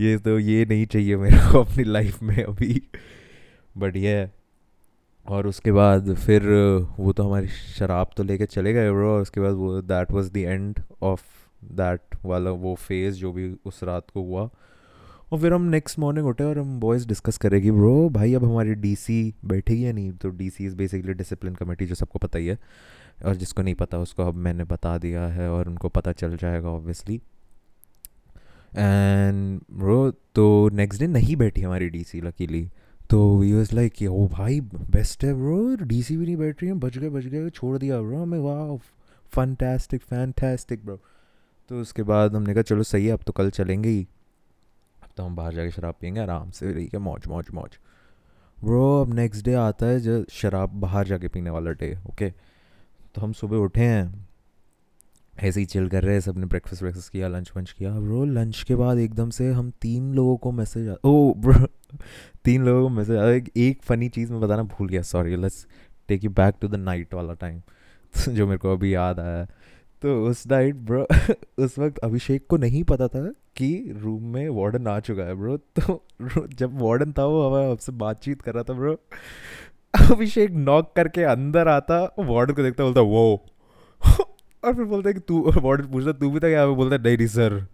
ये 0.00 0.16
तो 0.18 0.38
ये 0.38 0.64
नहीं 0.64 0.86
चाहिए 0.86 1.16
मेरे 1.16 1.38
को 1.52 1.60
अपनी 1.60 1.84
लाइफ 1.84 2.22
में 2.22 2.42
अभी। 2.44 2.82
बट 3.78 3.96
ये 3.96 4.28
और 5.26 5.46
उसके 5.46 5.72
बाद 5.72 6.14
फिर 6.14 6.42
वो 6.98 7.12
तो 7.12 7.22
हमारी 7.22 7.48
शराब 7.48 8.10
तो 8.16 8.22
लेके 8.22 8.46
चले 8.46 8.72
गए 8.72 8.90
ब्रो 8.90 9.10
और 9.10 9.22
उसके 9.22 9.40
बाद 9.40 9.54
वो 9.54 9.80
that 9.82 10.12
was 10.12 10.30
the 10.30 10.36
end 10.36 10.80
of 11.02 11.22
that 11.64 12.16
वाला 12.24 12.50
वो 12.50 12.74
फ़ेज़ 12.74 13.16
जो 13.16 13.32
भी 13.32 13.52
उस 13.64 13.82
रात 13.82 14.10
को 14.10 14.22
हुआ। 14.22 14.48
और 15.32 15.40
फिर 15.40 15.52
हम 15.52 15.62
नेक्स्ट 15.62 15.98
मॉर्निंग 15.98 16.26
उठे 16.26 16.44
और 16.44 16.58
हम 16.58 16.78
बॉयज़ 16.80 17.06
डिस्कस 17.08 17.38
करेंगे 17.38 17.70
ब्रो 17.70 18.08
भाई 18.08 18.34
अब 18.34 18.44
हमारी 18.44 18.74
डीसी 18.74 19.34
बैठेगी 19.44 19.84
या 19.86 19.92
नहीं? 19.92 20.12
तो 20.12 20.28
DC 20.28 20.66
is 20.66 20.76
basically 20.76 21.14
discipline 21.14 21.54
committee 21.54 21.86
जो 21.86 21.94
सबको 21.94 22.18
पता 22.18 22.38
ही 22.38 22.46
है। 22.46 22.58
और 23.24 23.34
जिसको 23.34 23.62
नहीं 23.62 23.74
पता, 23.74 23.98
उसको 23.98 24.22
अब 24.22 24.34
मैंने 24.34 24.64
बता 24.64 24.96
दिया 24.98 25.26
है 25.26 25.50
और 25.50 25.68
उनको 25.68 25.88
पता 25.88 26.12
चल 26.12 26.36
जाएगा 26.36 26.68
ऑब्वियसली 26.68 27.20
एंड 28.74 29.60
ब्रो 29.72 30.10
तो 30.34 30.68
नेक्स्ट 30.72 31.00
डे 31.00 31.06
नहीं 31.06 31.36
बैठी 31.36 31.62
हमारी 31.62 31.88
डीसी 31.90 32.20
लकीली 32.20 32.68
तो 33.10 33.18
वी 33.38 33.52
वॉज़ 33.52 33.74
लाइक 33.74 34.02
ओ 34.02 34.26
भाई 34.28 34.60
बेस्ट 34.60 35.24
है 35.24 35.32
ब्रो 35.34 35.76
डीसी 35.82 36.16
भी 36.16 36.24
नहीं 36.24 36.36
बैठ 36.36 36.62
रही 36.62 36.70
है. 36.70 36.78
बच 36.78 36.98
गए 36.98 37.08
बच 37.08 37.24
गए. 37.24 37.50
छोड़ 37.50 37.76
दिया 37.78 38.00
ब्रो 38.02 38.22
हमें 38.22 38.38
वाह 38.38 38.76
फंटेस्टिक 39.32 40.02
फैंटेस्टिक 40.02 40.84
ब्रो 40.84 41.00
तो 41.70 41.80
उसके 41.80 42.02
बाद 42.02 42.34
हमने 42.34 42.54
कहा, 42.54 42.62
चलो 42.62 42.82
सही 42.82 43.06
है, 43.06 43.12
अब 43.12 43.22
तो 43.26 43.32
कल 43.32 43.50
चलेंगे 43.50 43.88
ही. 43.88 44.06
अब 45.02 45.08
तो 45.16 45.22
हम 45.22 45.34
बाहर 45.36 45.54
जाके 45.54 45.70
शराब 45.70 45.94
पियेंगे, 46.00 46.20
आराम 46.20 46.50
से 46.50 46.72
रही 46.72 46.86
के 46.86 46.98
मौज 46.98 47.26
मौज 47.28 47.50
मौज. 47.54 47.78
ब्रो 48.58 49.00
अब 49.02 49.12
नेक्स्ट 49.14 49.44
डे 49.44 49.52
आता 49.54 49.86
है 49.86 49.98
जो 50.00 50.24
शराब 50.30 50.70
बाहर 50.80 51.06
जाके 51.06 51.28
पीने 51.28 51.50
वाला 51.50 51.70
डे 51.72 51.96
ओके 52.10 52.30
तो 53.14 53.20
हम 53.20 53.32
सुबह 53.32 53.56
उठे 53.58 53.84
हैं. 53.84 54.28
ऐसे 55.42 55.60
ही 55.60 55.66
चिल 55.66 55.88
कर 55.88 56.02
रहे 56.02 56.14
हैं 56.14 56.20
सबने 56.20 56.46
ब्रेकफास्ट 56.46 56.82
व्रेकफास्ट 56.82 57.12
किया 57.12 57.28
लंच 57.28 57.52
वंच 57.56 57.72
किया। 57.72 58.00
ब्रो 58.00 58.24
लंच 58.24 58.62
के 58.62 58.74
बाद 58.74 58.98
एकदम 58.98 59.30
से 59.30 59.52
हम 59.52 59.70
तीन 59.70 60.14
लोगों 60.14 60.36
को 60.36 60.52
मैसेज 60.52 60.96
ओ 61.04 61.34
ब्रो 61.34 61.66
तीन 62.44 62.64
लोगों 62.64 62.82
को 62.82 62.88
मैसेज 62.88 63.16
आया 63.16 63.40
एक 63.56 63.82
फ़नी 63.82 64.08
चीज़ 64.08 64.32
मैं 64.32 64.40
बताना 64.40 64.62
भूल 64.62 64.88
गया 64.88 65.02
sorry 65.02 65.36
let's 65.36 65.66
take 66.08 66.24
you 66.24 66.30
back 66.30 66.54
to 66.60 66.68
the 66.68 66.74
night 66.74 67.14
वाला 67.14 67.34
टाइम 67.34 67.62
जो 68.28 68.46
मेरे 68.46 68.58
को 68.58 68.72
अभी 68.72 68.94
याद 68.94 69.20
आया। 69.20 69.44
तो 70.02 70.26
उस 70.26 70.46
नाइट 70.46 70.74
ब्रो 70.74 71.06
उस 71.64 71.78
वक्त 71.78 71.98
अभिषेक 71.98 72.46
को 72.46 72.56
नहीं 72.56 72.84
पता 72.84 73.08
था 73.08 73.32
कि 73.56 73.94
रूम 73.96 74.22
में 74.22 74.48
वार्डन 74.48 74.86
आ 74.86 75.00
चुका 75.00 75.22
है 75.22 75.34
ब्रो 75.34 75.56
तो 75.56 76.06
ब्रो, 76.22 76.46
जब 76.46 76.82
वार्डन 76.82 77.12
था 77.12 77.24
वो 77.24 77.50
हमें 77.50 77.72
आपसे 77.72 77.92
बातचीत 77.92 78.42
कर 78.42 78.54
रहा 78.54 78.62
था 78.62 78.72
ब्रो 78.72 79.00
अभिषेक 80.12 80.50
नॉक 80.50 80.92
करके 80.96 81.22
अंदर 81.22 81.68
आता 81.68 82.14
वार्डन 82.18 82.54
को 82.54 82.62
देखता 82.62 82.84
बोलता 82.84 83.00
वो 83.00 83.46
और 84.62 84.74
फिर 84.74 84.84
बोलता 84.84 85.12
कि 85.12 85.20
तू 85.20 85.40
वार्डन 85.56 85.86
पूछता 85.86 86.12
तू 86.12 86.30
भी 86.30 86.40
था 86.40 86.48
क्या 86.48 86.66
बोलता 86.66 86.96
नहीं 86.98 87.16
नहीं 87.16 87.26
सर 87.28 87.64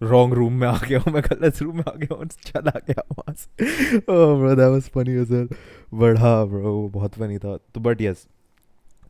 रॉन्ग 0.00 0.34
रूम 0.34 0.52
में 0.52 0.66
आ 0.68 0.76
गया 0.78 0.98
हूँ 1.00 1.12
मैं 1.14 1.22
गलत 1.22 1.60
रूम 1.62 1.76
में 1.76 1.84
आ 1.88 1.92
गया 1.96 2.14
हूँ 2.14 2.26
चला 2.26 2.78
गया 2.88 3.02
वहाँ 3.12 3.34
से. 3.34 3.98
Bro 4.00 4.54
that 4.54 4.68
was 4.68 4.88
funny 4.94 5.24
sir 5.24 6.16
हाँ 6.18 6.46
ब्रो 6.48 6.88
बहुत 6.94 7.14
फनी 7.14 7.38
था। 7.38 7.56
तो 7.74 7.80
but 7.80 8.00
yes 8.02 8.26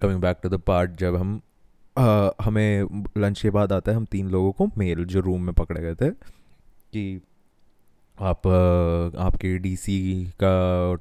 coming 0.02 0.20
back 0.20 0.38
to 0.42 0.48
the 0.48 0.60
part 0.66 0.96
जब 1.00 1.16
हम 1.16 1.40
आ, 1.96 2.30
हमें 2.42 3.04
लंच 3.18 3.40
के 3.42 3.50
बाद 3.50 3.72
आता 3.72 3.90
है 3.90 3.96
हम 3.96 4.04
तीन 4.04 4.28
लोगों 4.30 4.52
को 4.52 4.66
मेल 4.78 5.04
जो 5.04 5.20
रूम 5.20 5.42
में 5.42 5.54
पकड़े 5.54 5.80
गए 5.80 5.94
थे 5.94 6.10
कि 6.10 7.20
आप 8.18 8.46
आपके 9.18 9.56
डीसी 9.58 9.98
का 10.42 10.54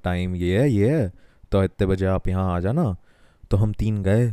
टाइम 0.04 0.36
ये 0.36 0.60
है 0.60 0.70
ये 0.70 0.90
है 0.92 1.12
तो 1.52 1.64
इतने 1.64 1.88
बजे 1.88 2.06
आप 2.06 2.28
यहाँ 2.28 2.54
आ 2.56 2.60
जाना। 2.60 2.96
तो 3.52 3.58
हम 3.58 3.74
तीन 3.74 4.02
गए 4.04 4.28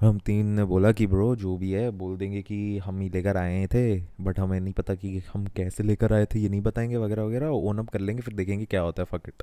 हम 0.00 0.18
तीन 0.18 0.46
ने 0.46 0.64
बोला 0.64 0.90
कि, 0.92 1.06
ब्रो, 1.06 1.34
जो 1.36 1.56
भी 1.56 1.70
है, 1.72 1.90
बोल 1.90 2.16
देंगे 2.16 2.40
कि 2.42 2.78
हम 2.78 3.00
ही 3.00 3.08
लेकर 3.08 3.36
आए 3.36 3.66
थे 3.66 3.82
बट 4.20 4.38
हमें 4.38 4.58
नहीं 4.60 4.72
पता 4.74 4.94
कि 4.94 5.18
हम 5.32 5.46
कैसे 5.56 5.82
लेकर 5.82 6.12
आए 6.12 6.26
थे, 6.26 6.38
ये 6.40 6.48
नहीं 6.48 6.60
बताएँगे 6.60 6.96
वगैरह 6.96 7.22
वगैरह 7.22 7.48
ओन 7.48 7.78
अप 7.78 7.88
कर 7.88 8.00
लेंगे, 8.00 8.22
फिर 8.22 8.34
देखेंगे 8.34 8.64
क्या 8.64 8.80
होता 8.80 9.02
है 9.02 9.06
फकट 9.12 9.42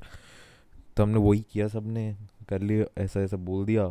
तो 0.96 1.02
हमने 1.02 1.18
वही 1.18 1.44
किया 1.52 1.68
सबने 1.68 2.14
कर 2.48 2.62
लिया, 2.62 2.84
ऐसा 2.98 3.20
ऐसा 3.20 3.36
बोल 3.38 3.64
दिया। 3.66 3.84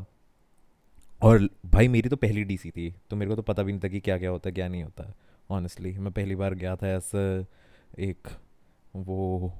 और 1.22 1.48
भाई, 1.66 1.88
मेरी 1.88 2.10
तो 2.10 2.16
पहली 2.16 2.44
डीसी 2.44 2.70
थी 2.72 2.94
तो 3.10 3.16
मेरे 3.16 3.30
को 3.30 3.36
तो 3.36 3.42
पता 3.44 3.64
भी 3.64 3.72
नहीं 3.72 3.82
था 3.84 3.88
कि 3.88 4.00
क्या 4.00 4.18
क्या 4.18 4.30
होता 4.30 4.50
है, 4.50 4.54
क्या 4.54 4.68
नहीं 4.68 4.84
होता 4.84 5.14
ऑनेस्टली 5.50 5.92
मैं 5.94 6.12
पहली 6.14 6.36
बार 6.36 6.54
गया 6.56 6.76
था 6.76 6.88
ऐसा, 6.88 7.46
एक 8.00 8.28
वो 8.96 9.54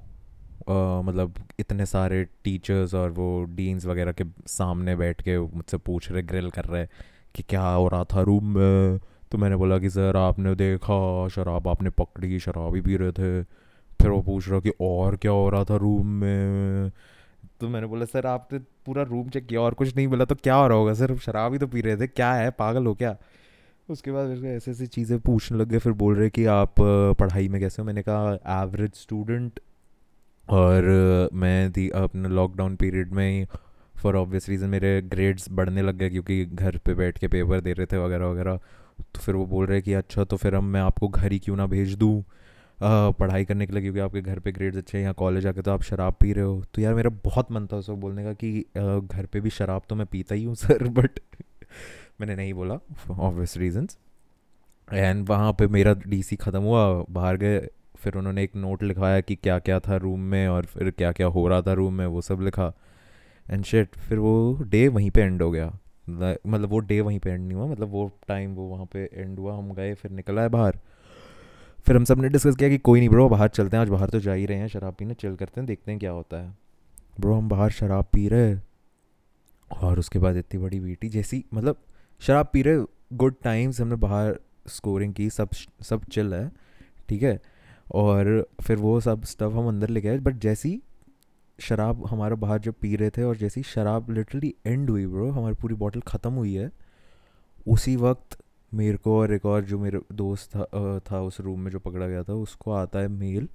मतलब 0.60 1.34
इतने 1.60 1.86
सारे 1.86 2.24
टीचर्स 2.44 2.94
और 2.94 3.10
वो 3.10 3.42
डीन्स 3.50 3.86
वगैरह 3.86 4.12
के 4.12 4.24
सामने 4.46 4.96
बैठ 4.96 5.22
के 5.22 5.38
मुझसे 5.38 5.76
पूछ 5.78 6.10
रहे 6.10 6.22
ग्रिल 6.22 6.50
कर 6.50 6.64
रहे 6.64 6.86
कि 7.34 7.42
क्या 7.42 7.62
हो 7.62 7.88
रहा 7.88 8.04
था 8.04 8.22
रूम 8.22 8.54
में? 8.54 8.98
तो 9.32 9.38
मैंने 9.38 9.56
बोला 9.56 9.78
कि 9.78 9.90
सर 9.90 10.16
आपने 10.16 10.54
देखा, 10.54 11.28
शराब 11.28 11.68
आपने 11.68 11.90
पकड़ी, 11.90 12.38
शराब 12.40 12.74
ही 12.74 12.80
पी 12.80 12.96
रहे 12.96 13.12
थे। 13.12 13.42
फिर 14.00 14.10
वो 14.10 14.20
पूछ 14.22 14.48
रहा 14.48 14.60
कि 14.60 14.72
और 14.80 15.16
क्या 15.16 15.32
हो 15.32 15.48
रहा 15.50 15.64
था 15.64 15.76
रूम 15.76 16.06
में? 16.06 16.90
तो 17.60 17.68
मैंने 17.68 17.86
बोला 17.86 18.04
सर 18.04 18.26
आपने 18.26 18.58
पूरा 18.86 19.02
रूम 19.02 19.28
चेक 19.28 19.46
किया 19.46 19.60
और 19.60 19.74
कुछ 19.74 19.94
नहीं 19.96 20.08
बोला 20.08 20.24
तो 20.24 20.34
क्या 20.34 20.54
हो 20.54 20.66
रहा 20.68 20.78
होगा? 20.78 20.94
सर 20.94 21.16
शराब 21.18 21.52
ही 21.52 21.58
तो 21.58 21.66
पी 21.66 21.80
रहे 21.80 21.96
थे, 21.96 22.06
क्या 22.06 22.32
है? 22.34 22.50
पागल 22.50 22.86
हो 22.86 22.94
क्या? 22.94 23.16
उसके 23.88 24.12
बाद 24.12 24.26
मेरे 24.28 24.40
को 24.40 24.46
ऐसी 24.46 24.70
ऐसी 24.70 24.86
चीज़ें 24.86 25.18
पूछने 25.20 25.58
लग 25.58 25.68
गए, 25.68 25.78
फिर 25.78 25.92
बोल 25.94 26.16
रहे 26.16 26.30
कि 26.30 26.44
आप 26.46 26.74
पढ़ाई 26.80 27.48
में 27.48 27.60
कैसे 27.60 27.82
हो? 27.82 27.86
मैंने 27.86 28.02
कहा 28.08 28.62
एवरेज 28.62 28.94
स्टूडेंट 28.94 29.60
और 30.48 31.28
मैं 31.34 31.70
थी 31.72 31.88
अपने 31.96 32.28
लॉकडाउन 32.28 32.76
पीरियड 32.76 33.12
में 33.12 33.28
ही 33.30 33.44
फॉर 33.94 34.16
ऑब्वियस 34.16 34.48
रीज़न 34.48 34.68
मेरे 34.70 35.00
ग्रेड्स 35.04 35.48
बढ़ने 35.52 35.82
लग 35.82 35.96
गए 35.98 36.10
क्योंकि 36.10 36.44
घर 36.46 36.76
पे 36.86 36.94
बैठ 36.94 37.18
के 37.18 37.28
पेपर 37.28 37.60
दे 37.60 37.72
रहे 37.72 37.86
थे 37.86 37.98
वगैरह 37.98 38.26
वगैरह। 38.26 38.56
तो 39.14 39.20
फिर 39.20 39.34
वो 39.34 39.44
बोल 39.46 39.66
रहे 39.66 39.80
कि 39.82 39.92
अच्छा 39.94 40.24
तो 40.24 40.36
फिर 40.36 40.54
हम 40.54 40.64
मैं 40.66 40.80
आपको 40.80 41.08
घर 41.08 41.32
ही 41.32 41.38
क्यों 41.38 41.56
ना 41.56 41.66
भेज 41.66 41.94
दूँ? 41.96 42.22
पढ़ाई 42.78 43.44
करने 43.44 43.66
के 43.66 43.72
लिए 43.72 43.82
क्योंकि 43.82 44.00
आपके 44.00 44.20
घर 44.20 44.38
पे 44.40 44.52
ग्रेड्स 44.52 44.76
अच्छे 44.78 44.96
हैं, 44.98 45.02
यहाँ 45.02 45.14
कॉलेज 45.18 45.46
आके 45.46 45.62
तो 45.62 45.70
आप 45.72 45.82
शराब 45.82 46.14
पी 46.20 46.32
रहे 46.32 46.44
हो। 46.44 46.62
तो 46.74 46.82
यार 46.82 46.94
मेरा 46.94 47.10
बहुत 47.24 47.52
मन 47.52 47.66
था 47.72 47.76
उसको 47.76 47.96
बोलने 47.96 48.24
का 48.24 48.32
कि 48.42 48.52
घर 48.76 49.26
पे 49.32 49.40
भी 49.40 49.50
शराब 49.50 49.82
तो 49.88 49.94
मैं 49.94 50.06
पीता 50.12 50.34
ही 50.34 50.44
हूँ, 50.44 50.54
सर 50.54 50.88
बट 50.98 51.20
मैंने 52.20 52.34
नहीं 52.36 52.52
बोला 52.54 52.78
ऑब्वियस 53.10 53.56
रीजंस 53.56 53.98
एंड 54.88 55.28
वहाँ 55.28 55.52
पे 55.58 55.66
मेरा 55.68 55.94
डीसी 56.06 56.36
ख़त्म 56.36 56.62
हुआ, 56.62 57.04
बाहर 57.10 57.36
गए 57.36 57.58
फिर 57.98 58.16
उन्होंने 58.16 58.42
एक 58.44 58.56
नोट 58.56 58.82
लिखवाया 58.82 59.20
कि 59.20 59.34
क्या 59.34 59.58
क्या 59.58 59.78
था 59.80 59.96
रूम 59.96 60.20
में 60.20 60.46
और 60.48 60.66
फिर 60.66 60.90
क्या 60.90 61.12
क्या 61.12 61.26
हो 61.26 61.46
रहा 61.48 61.62
था 61.62 61.72
रूम 61.72 61.94
में, 61.94 62.06
वो 62.06 62.20
सब 62.22 62.40
लिखा। 62.40 62.72
एंड 63.46 63.64
शेट 63.64 63.96
फिर 63.98 64.18
वो 64.18 64.58
डे 64.62 64.86
वहीं 64.88 65.10
पे 65.10 65.20
एंड 65.20 65.42
हो 65.42 65.50
गया। 65.50 65.72
मतलब 66.08 66.68
वो 66.68 66.78
डे 66.80 67.00
वहीं 67.00 67.18
पे 67.18 67.30
एंड 67.30 67.40
नहीं 67.40 67.56
हुआ 67.56 67.66
मतलब 67.66 67.88
वो 67.88 68.10
टाइम 68.28 68.54
वो 68.54 68.68
वहाँ 68.68 68.86
पे 68.92 69.04
एंड 69.04 69.38
हुआ, 69.38 69.56
हम 69.56 69.72
गए, 69.74 69.94
फिर 69.94 70.10
निकला 70.10 70.42
है 70.42 70.48
बाहर। 70.48 70.78
फिर 71.86 71.96
हम 71.96 72.04
सबने 72.04 72.28
डिस्कस 72.28 72.56
किया 72.56 72.68
कि 72.68 72.78
कोई 72.78 72.98
नहीं 73.00 73.08
ब्रो 73.08 73.28
बाहर 73.28 73.48
चलते 73.48 73.76
हैं, 73.76 73.82
आज 73.82 73.88
बाहर 73.88 74.10
तो 74.10 74.20
जा 74.20 74.32
ही 74.32 74.46
रहे 74.46 74.58
हैं, 74.58 74.68
शराब 74.68 74.94
पीने 74.94 75.14
चिल 75.14 75.36
करते 75.36 75.60
हैं, 75.60 75.66
देखते 75.66 75.90
हैं 75.90 76.00
क्या 76.00 76.10
होता 76.10 76.36
है। 76.36 76.56
ब्रो 77.20 77.34
हम 77.34 77.48
बाहर 77.48 77.70
शराब 77.70 78.06
पी 78.12 78.28
रहे 78.28 78.54
और 79.68 79.98
उसके 79.98 80.18
बाद 80.18 80.36
इतनी 80.36 80.60
बड़ी 80.60 80.80
बेटी 80.80 81.08
जैसी 81.08 81.44
मतलब 81.54 81.76
शराब 82.20 82.48
पी 82.52 82.62
रहे 82.62 82.84
गुड 83.12 83.34
टाइम्स 83.42 83.80
हमने 83.80 83.96
बाहर 83.96 84.38
स्कोरिंग 84.68 85.14
की, 85.14 85.28
सब 85.30 85.50
सब 85.82 86.04
चिल 86.04 86.34
है, 86.34 86.50
ठीक 87.08 87.22
है। 87.22 87.40
और 87.90 88.48
फिर 88.62 88.76
वो 88.76 89.00
सब 89.00 89.22
स्टफ़ 89.24 89.52
हम 89.52 89.68
अंदर 89.68 89.88
ले 89.88 90.00
गए 90.00 90.18
बट 90.18 90.34
जैसी 90.34 90.80
शराब 91.58 92.04
हमारा 92.06 92.36
बाहर 92.36 92.58
जब 92.58 92.74
पी 92.80 92.94
रहे 92.96 93.10
थे 93.10 93.22
और 93.22 93.36
जैसी 93.36 93.62
शराब 93.62 94.10
लिटरली 94.10 94.54
एंड 94.66 94.90
हुई 94.90 95.06
ब्रो 95.06 95.30
हमारी 95.30 95.54
पूरी 95.54 95.74
बॉटल 95.74 96.00
ख़त्म 96.00 96.32
हुई 96.32 96.54
है, 96.54 96.70
उसी 97.66 97.96
वक्त 97.96 98.38
मेरे 98.72 98.96
को 98.96 99.18
और 99.20 99.32
एक 99.32 99.46
और 99.46 99.64
जो 99.64 99.78
मेरे 99.78 100.00
दोस्त 100.12 100.56
था 100.56 100.98
था 101.10 101.20
उस 101.20 101.40
रूम 101.40 101.60
में 101.60 101.70
जो 101.70 101.78
पकड़ा 101.78 102.06
गया 102.06 102.22
था, 102.22 102.32
उसको 102.32 102.72
आता 102.72 102.98
है 102.98 103.08
मेल 103.08 103.48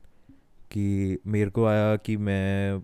कि 0.71 1.17
मेरे 1.27 1.49
को 1.49 1.65
आया 1.65 1.95
कि 1.95 2.17
मैं 2.17 2.79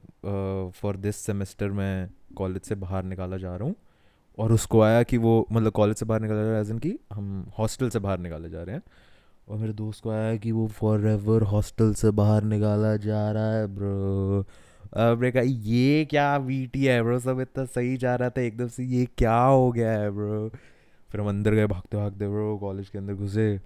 फॉर 0.72 0.98
दिस 0.98 1.16
सेमेस्टर 1.16 1.72
मैं 1.72 2.10
कॉलेज 2.38 2.62
से 2.62 2.76
बाहर 2.76 3.04
निकाला 3.04 3.38
जा 3.38 3.56
रहा 3.56 3.68
हूँ 3.68 3.76
और 4.38 4.52
उसको 4.52 4.82
आया 4.82 5.04
कि 5.04 5.18
वो 5.18 5.46
मतलब 5.52 5.72
कॉलेज 5.72 5.98
से 5.98 6.06
बाहर 6.06 6.22
निकाला 6.22 6.42
जा 6.42 6.48
रहा 6.48 6.56
है 6.56 6.62
एज 6.62 6.72
इन 6.72 6.80
कि 6.80 6.98
हम 7.14 7.52
हॉस्टल 7.60 7.90
से 7.90 8.00
बाहर 8.00 8.20
निकाले 8.20 8.50
जा 8.50 8.64
रहे 8.64 8.76
हैं। 8.76 8.84
और 9.50 9.58
मेरे 9.58 9.74
दोस्त 9.74 10.04
को 10.04 10.10
आया 10.10 10.36
कि 10.36 10.52
वो 10.52 10.68
फॉर 10.68 11.08
एवर 11.08 11.44
हॉस्टल 11.44 11.94
से 11.94 12.12
बाहर 12.12 12.44
निकाला 12.44 12.96
जा 12.98 13.32
रहा 13.32 13.54
है 13.54 13.68
ब्रो 13.68 14.46
अब 14.94 15.26
कहा 15.26 15.42
ये 15.42 16.06
क्या 16.06 16.36
वीटी 16.38 16.86
है 16.86 17.02
ब्रो 17.04 17.20
सब 17.20 17.40
इतना 17.40 17.66
सही 17.66 17.98
जा 17.98 18.16
रहा 18.16 18.30
था, 18.30 18.42
एकदम 18.42 18.68
से 18.68 18.84
ये 18.84 19.08
क्या 19.18 19.42
हो 19.42 19.72
गया 19.72 19.92
है 19.92 20.12
ब्रो 20.12 20.50
फिर 21.10 21.22
हम 21.22 21.30
अंदर 21.30 21.54
गए, 21.54 21.66
भागते 21.68 21.98
भागते 21.98 22.28
ब्रो 22.28 22.58
कॉलेज 22.58 22.90
के 22.90 22.98
अंदर 22.98 23.14
घुसे। 23.14 23.60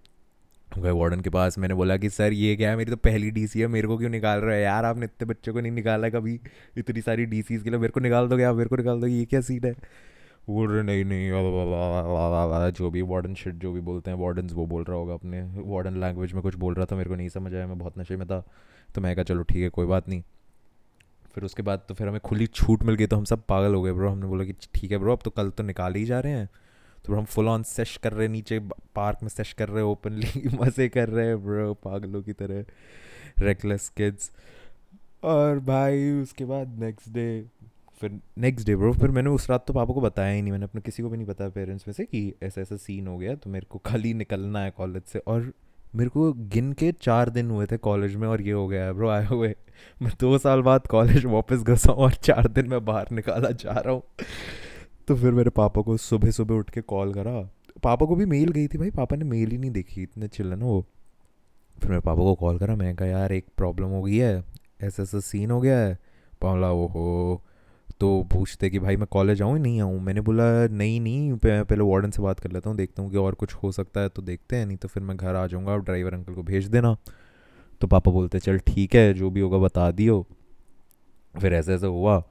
गए 0.79 0.91
वार्डन 0.91 1.19
के 1.19 1.29
पास, 1.29 1.57
मैंने 1.57 1.73
बोला 1.73 1.97
कि, 1.97 2.09
सर, 2.09 2.33
ये 2.33 2.55
क्या 2.55 2.69
है? 2.69 2.77
मेरी 2.77 2.91
तो 2.91 2.97
पहली 2.97 3.31
डीसी 3.31 3.59
है, 3.59 3.67
मेरे 3.67 3.87
को 3.87 3.97
क्यों 3.97 4.09
निकाल 4.09 4.39
रहा 4.39 4.55
है 4.55 4.61
यार? 4.61 4.85
आपने 4.85 5.05
इतने 5.05 5.25
बच्चों 5.25 5.53
को 5.53 5.61
नहीं 5.61 5.71
निकाला 5.71 6.09
कभी? 6.09 6.39
इतनी 6.77 7.01
सारी 7.01 7.25
डी 7.25 7.41
के 7.41 7.69
लिए 7.69 7.79
मेरे 7.79 7.91
को 7.91 7.99
निकाल 7.99 8.27
दोगे 8.27 8.43
आप 8.43 8.55
मेरे 8.55 8.69
को 8.69 8.75
निकाल 8.75 9.01
दो, 9.01 9.07
ये 9.07 9.25
क्या 9.25 9.41
सीट 9.41 9.65
है? 9.65 9.75
बोल 10.49 10.71
रहे 10.71 10.83
नहीं 10.83 11.05
नहीं 11.05 12.71
जो 12.71 12.89
भी 12.91 13.01
वार्डन 13.01 13.33
शिट 13.33 13.55
जो 13.55 13.71
भी 13.71 13.81
बोलते 13.81 14.11
हैं 14.11 14.17
वार्डन 14.17 14.47
वो 14.47 14.65
बोल 14.65 14.83
रहा 14.83 14.97
होगा 14.97 15.13
अपने। 15.13 15.41
वार्डन 15.55 15.99
लैंग्वेज 15.99 16.33
में 16.33 16.41
कुछ 16.41 16.55
बोल 16.55 16.73
रहा 16.73 16.85
था, 16.85 16.95
मेरे 16.95 17.09
को 17.09 17.15
नहीं 17.15 17.29
समझ 17.29 17.53
आया, 17.53 17.67
मैं 17.67 17.77
बहुत 17.77 17.99
नशे 17.99 18.17
में 18.17 18.27
था। 18.27 18.43
तो 18.95 19.01
मैं 19.01 19.15
कहा, 19.15 19.23
चलो, 19.23 19.43
ठीक 19.43 19.63
है, 19.63 19.69
कोई 19.69 19.85
बात 19.85 20.09
नहीं। 20.09 20.23
फिर 21.35 21.43
उसके 21.43 21.61
बाद 21.61 21.81
तो 21.87 21.93
फिर 21.93 22.07
हमें 22.07 22.19
खुली 22.19 22.47
छूट 22.47 22.83
मिल 22.83 22.95
गई 22.95 23.05
तो 23.05 23.17
हम 23.17 23.23
सब 23.23 23.43
पागल 23.45 23.75
हो 23.75 23.81
गए 23.81 23.91
ब्रो 23.91 24.09
हमने 24.09 24.25
बोला 24.25 24.43
कि, 24.45 24.53
ठीक 24.73 24.91
है 24.91 24.97
ब्रो 24.97 25.11
अब 25.11 25.19
तो 25.23 25.29
कल 25.29 25.49
तो 25.49 25.63
निकाल 25.63 25.95
ही 25.95 26.05
जा 26.05 26.19
रहे 26.19 26.33
हैं। 26.33 26.49
तो 27.05 27.15
हम 27.15 27.25
फुल 27.25 27.47
ऑन 27.47 27.63
सेश 27.63 27.97
कर 27.97 28.13
रहे 28.13 28.25
हैं, 28.27 28.33
नीचे 28.33 28.59
पार्क 28.95 29.19
में 29.21 29.29
सेश 29.29 29.53
कर 29.53 29.69
रहे 29.69 29.83
हैं 29.83 29.91
ओपनली 29.91 30.49
मज़े 30.61 30.89
कर 30.89 31.09
रहे 31.09 31.27
हैं 31.27 31.43
ब्रो 31.45 31.73
पागलों 31.73 32.21
की 32.23 32.33
तरह। 32.33 32.65
रेकलेस 33.39 33.89
किड्स 33.89 34.31
और 35.23 35.59
भाई, 35.59 36.11
उसके 36.11 36.45
बाद 36.45 36.79
नेक्स्ट 36.79 37.09
डे 37.09 37.45
फिर 38.03 38.19
नेक्स्ट 38.37 38.67
डे 38.67 38.75
ब्रो 38.75 38.91
फिर 38.93 39.11
मैंने 39.11 39.29
उस 39.29 39.49
रात 39.49 39.65
तो 39.67 39.73
पापा 39.73 39.93
को 39.93 40.01
बताया 40.01 40.33
ही 40.33 40.41
नहीं, 40.41 40.51
मैंने 40.51 40.65
अपने 40.65 40.81
किसी 40.81 41.03
को 41.03 41.09
भी 41.09 41.17
नहीं 41.17 41.27
बताया 41.27 41.49
पेरेंट्स 41.49 41.87
में 41.87 41.93
से 41.93 42.03
कि 42.05 42.33
ऐसा 42.43 42.61
ऐसा 42.61 42.75
सीन 42.77 43.07
हो 43.07 43.17
गया 43.17 43.35
तो 43.35 43.49
मेरे 43.49 43.65
को 43.69 43.79
कल 43.85 44.01
ही 44.01 44.13
निकलना 44.13 44.63
है 44.63 44.71
कॉलेज 44.71 45.03
से। 45.03 45.19
और 45.19 45.51
मेरे 45.95 46.09
को 46.09 46.31
गिन 46.33 46.71
के 46.73 46.91
चार 47.01 47.29
दिन 47.29 47.51
हुए 47.51 47.65
थे 47.65 47.77
कॉलेज 47.77 48.15
में 48.15 48.27
और 48.27 48.41
ये 48.41 48.51
हो 48.51 48.67
गया 48.67 48.85
है 48.85 48.93
ब्रो 48.93 49.09
आए 49.09 49.25
हुए। 49.25 49.53
मैं 50.01 50.11
दो 50.19 50.37
साल 50.37 50.61
बाद 50.61 50.87
कॉलेज 50.87 51.25
वापस 51.25 51.63
घसा 51.63 51.91
हूँ 51.91 52.03
और 52.03 52.13
चार 52.13 52.47
दिन 52.47 52.67
मैं 52.67 52.83
बाहर 52.85 53.11
निकाला 53.11 53.51
जा 53.51 53.71
रहा 53.71 53.93
हूँ। 53.93 54.03
तो 55.07 55.15
फिर 55.15 55.31
मेरे 55.31 55.49
पापा 55.49 55.81
को 55.81 55.97
सुबह 55.97 56.31
सुबह 56.31 56.55
उठ 56.55 56.69
के 56.69 56.81
कॉल 56.81 57.13
करा। 57.13 57.39
पापा 57.83 58.05
को 58.05 58.15
भी 58.15 58.25
मेल 58.25 58.51
गई 58.51 58.67
थी 58.67 58.77
भाई, 58.77 58.91
पापा 58.91 59.15
ने 59.15 59.25
मेल 59.25 59.49
ही 59.49 59.57
नहीं 59.57 59.71
देखी, 59.71 60.03
इतने 60.03 60.27
चिल्ल 60.27 60.53
ना 60.53 60.65
वो। 60.65 60.81
फिर 61.77 61.89
मेरे 61.89 62.01
पापा 62.01 62.21
को 62.21 62.35
कॉल 62.35 62.57
करा 62.57 62.75
मैं 62.75 62.95
कहा, 62.95 63.07
यार, 63.07 63.31
एक 63.31 63.45
प्रॉब्लम 63.57 63.87
हो 63.87 64.01
गई 64.03 64.17
है, 64.17 64.43
ऐसा 64.81 65.03
ऐसा 65.03 65.19
सीन 65.21 65.51
हो 65.51 65.59
गया 65.61 65.77
है। 65.77 65.97
बोला 66.41 66.71
वो 66.71 66.87
हो 66.87 67.43
तो 67.99 68.07
पूछते 68.31 68.69
कि 68.69 68.79
भाई 68.79 68.95
मैं 68.97 69.07
कॉलेज 69.11 69.41
आऊँ 69.41 69.59
नहीं 69.59 69.81
आऊँ? 69.81 69.99
मैंने 70.01 70.21
बोला, 70.21 70.43
नहीं 70.67 70.99
नहीं 71.01 71.33
पहले 71.35 71.83
वार्डन 71.83 72.11
से 72.11 72.21
बात 72.21 72.39
कर 72.39 72.51
लेता 72.51 72.69
हूँ, 72.69 72.77
देखता 72.77 73.01
हूँ 73.03 73.11
कि 73.11 73.17
और 73.17 73.35
कुछ 73.35 73.53
हो 73.53 73.71
सकता 73.71 74.01
है 74.01 74.09
तो 74.09 74.21
देखते 74.21 74.55
हैं, 74.55 74.65
नहीं 74.65 74.77
तो 74.77 74.87
फिर 74.87 75.03
मैं 75.03 75.17
घर 75.17 75.35
आ 75.35 75.45
जाऊँगा 75.47 75.71
और 75.71 75.81
ड्राइवर 75.81 76.13
अंकल 76.13 76.33
को 76.33 76.43
भेज 76.43 76.67
देना। 76.67 76.95
तो 77.81 77.87
पापा 77.87 78.11
बोलते, 78.11 78.39
चल 78.39 78.57
ठीक 78.67 78.95
है, 78.95 79.13
जो 79.13 79.29
भी 79.29 79.41
होगा 79.41 79.57
बता 79.57 79.89
दियो। 79.91 80.25
फिर 81.35 81.53
ऐसे 81.53 81.73
ऐसे 81.73 81.87
हुआ। 81.87 82.21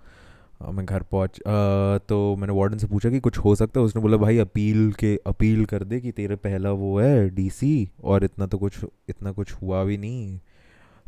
मैं 0.64 0.84
घर 0.86 1.02
पहुँच 1.02 1.40
तो 2.08 2.36
मैंने 2.36 2.52
वार्डन 2.52 2.78
से 2.78 2.86
पूछा 2.86 3.10
कि 3.10 3.20
कुछ 3.20 3.38
हो 3.38 3.54
सकता 3.54 3.80
है? 3.80 3.86
उसने 3.86 4.02
बोला, 4.02 4.16
भाई 4.16 4.38
अपील 4.38 4.92
के, 4.92 5.16
अपील 5.26 5.64
कर 5.64 5.84
दे 5.84 6.00
कि 6.00 6.12
तेरे 6.12 6.36
पहला 6.36 6.70
वो 6.72 6.98
है 6.98 7.28
डीसी 7.30 7.88
और 8.04 8.24
इतना 8.24 8.46
तो 8.46 8.58
कुछ, 8.58 8.78
इतना 9.08 9.32
कुछ 9.32 9.52
हुआ 9.52 9.82
भी 9.84 9.96
नहीं। 9.98 10.38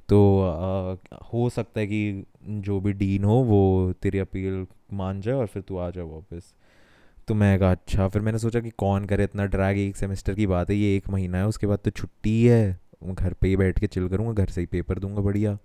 तो 0.08 0.18
आ, 0.42 0.96
हो 1.32 1.49
सकता 1.50 1.80
है 1.80 1.87
कि 1.87 2.25
जो 2.44 2.80
भी 2.80 2.92
डीन 2.92 3.25
हो 3.25 3.34
वो 3.44 3.92
तेरी 4.02 4.18
अपील 4.18 4.66
मान 4.92 5.20
जाए 5.20 5.34
और 5.34 5.46
फिर 5.46 5.62
तू 5.62 5.76
आ 5.78 5.90
जाओ 5.90 6.08
वापस। 6.08 6.54
तो 7.28 7.34
मैं 7.34 7.58
कहा 7.58 7.70
अच्छा। 7.70 8.08
फिर 8.08 8.23
मैंने 8.23 8.38
सोचा 8.38 8.61
कि 8.61 8.70
कौन 8.70 9.04
करे 9.04 9.25
इतना 9.25 9.44
ड्रैग 9.46 9.78
एक 9.78 9.96
सेमेस्टर 9.96 10.34
की 10.34 10.46
बात 10.46 10.70
है 10.70 10.76
ये 10.76 10.96
एक 10.96 11.08
महीना 11.11 11.38
है 11.38 11.46
उसके 11.46 11.66
बाद 11.66 11.78
तो 11.78 11.90
छुट्टी 11.90 12.44
है। 12.46 12.80
घर 13.04 13.32
पे 13.32 13.49
ही 13.49 13.56
बैठ 13.56 13.78
के 13.78 13.87
चिल 13.87 14.08
करूँगा 14.08 14.32
घर 14.32 14.49
से 14.49 14.61
ही 14.61 14.66
पेपर 14.66 14.99
दूँगा 14.99 15.23
बढ़िया। 15.23 15.58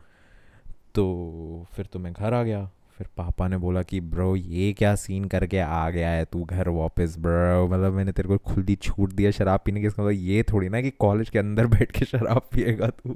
तो 0.96 1.65
फिर 1.74 1.86
तो 1.86 2.00
मैं 2.00 2.13
घर 2.13 2.34
आ 2.34 2.43
गया। 2.43 2.69
फिर 3.00 3.08
पापा 3.18 3.48
ने 3.48 3.58
बोला 3.58 3.82
कि, 3.82 4.00
ब्रो, 4.00 4.36
ये 4.36 4.74
क्या 4.74 4.96
सीन 4.96 5.25
करके 5.25 5.60
आ 5.60 5.89
गया 5.89 6.10
है 6.10 6.25
तू 6.25 6.44
घर 6.44 6.70
वापस, 6.70 7.15
ब्रो? 7.20 7.68
मतलब 7.68 7.94
मैंने 7.94 8.12
तेरे 8.12 8.38
को 8.38 8.62
ही 8.62 8.75
छूट 8.75 9.13
दिया 9.13 9.32
शराब 9.32 9.60
पीने 9.65 9.82
की। 9.82 9.88
इसका 9.88 10.03
मतलब 10.03 10.15
ये 10.15 10.44
थोड़ी 10.44 10.70
ना 10.70 10.82
कि 10.82 10.89
कॉलेज 10.89 11.29
के 11.29 11.39
अंदर 11.39 11.65
बैठ 11.65 11.91
के 11.91 12.06
शराब 12.06 12.41
पिएगा 12.53 12.88
तू। 12.88 13.15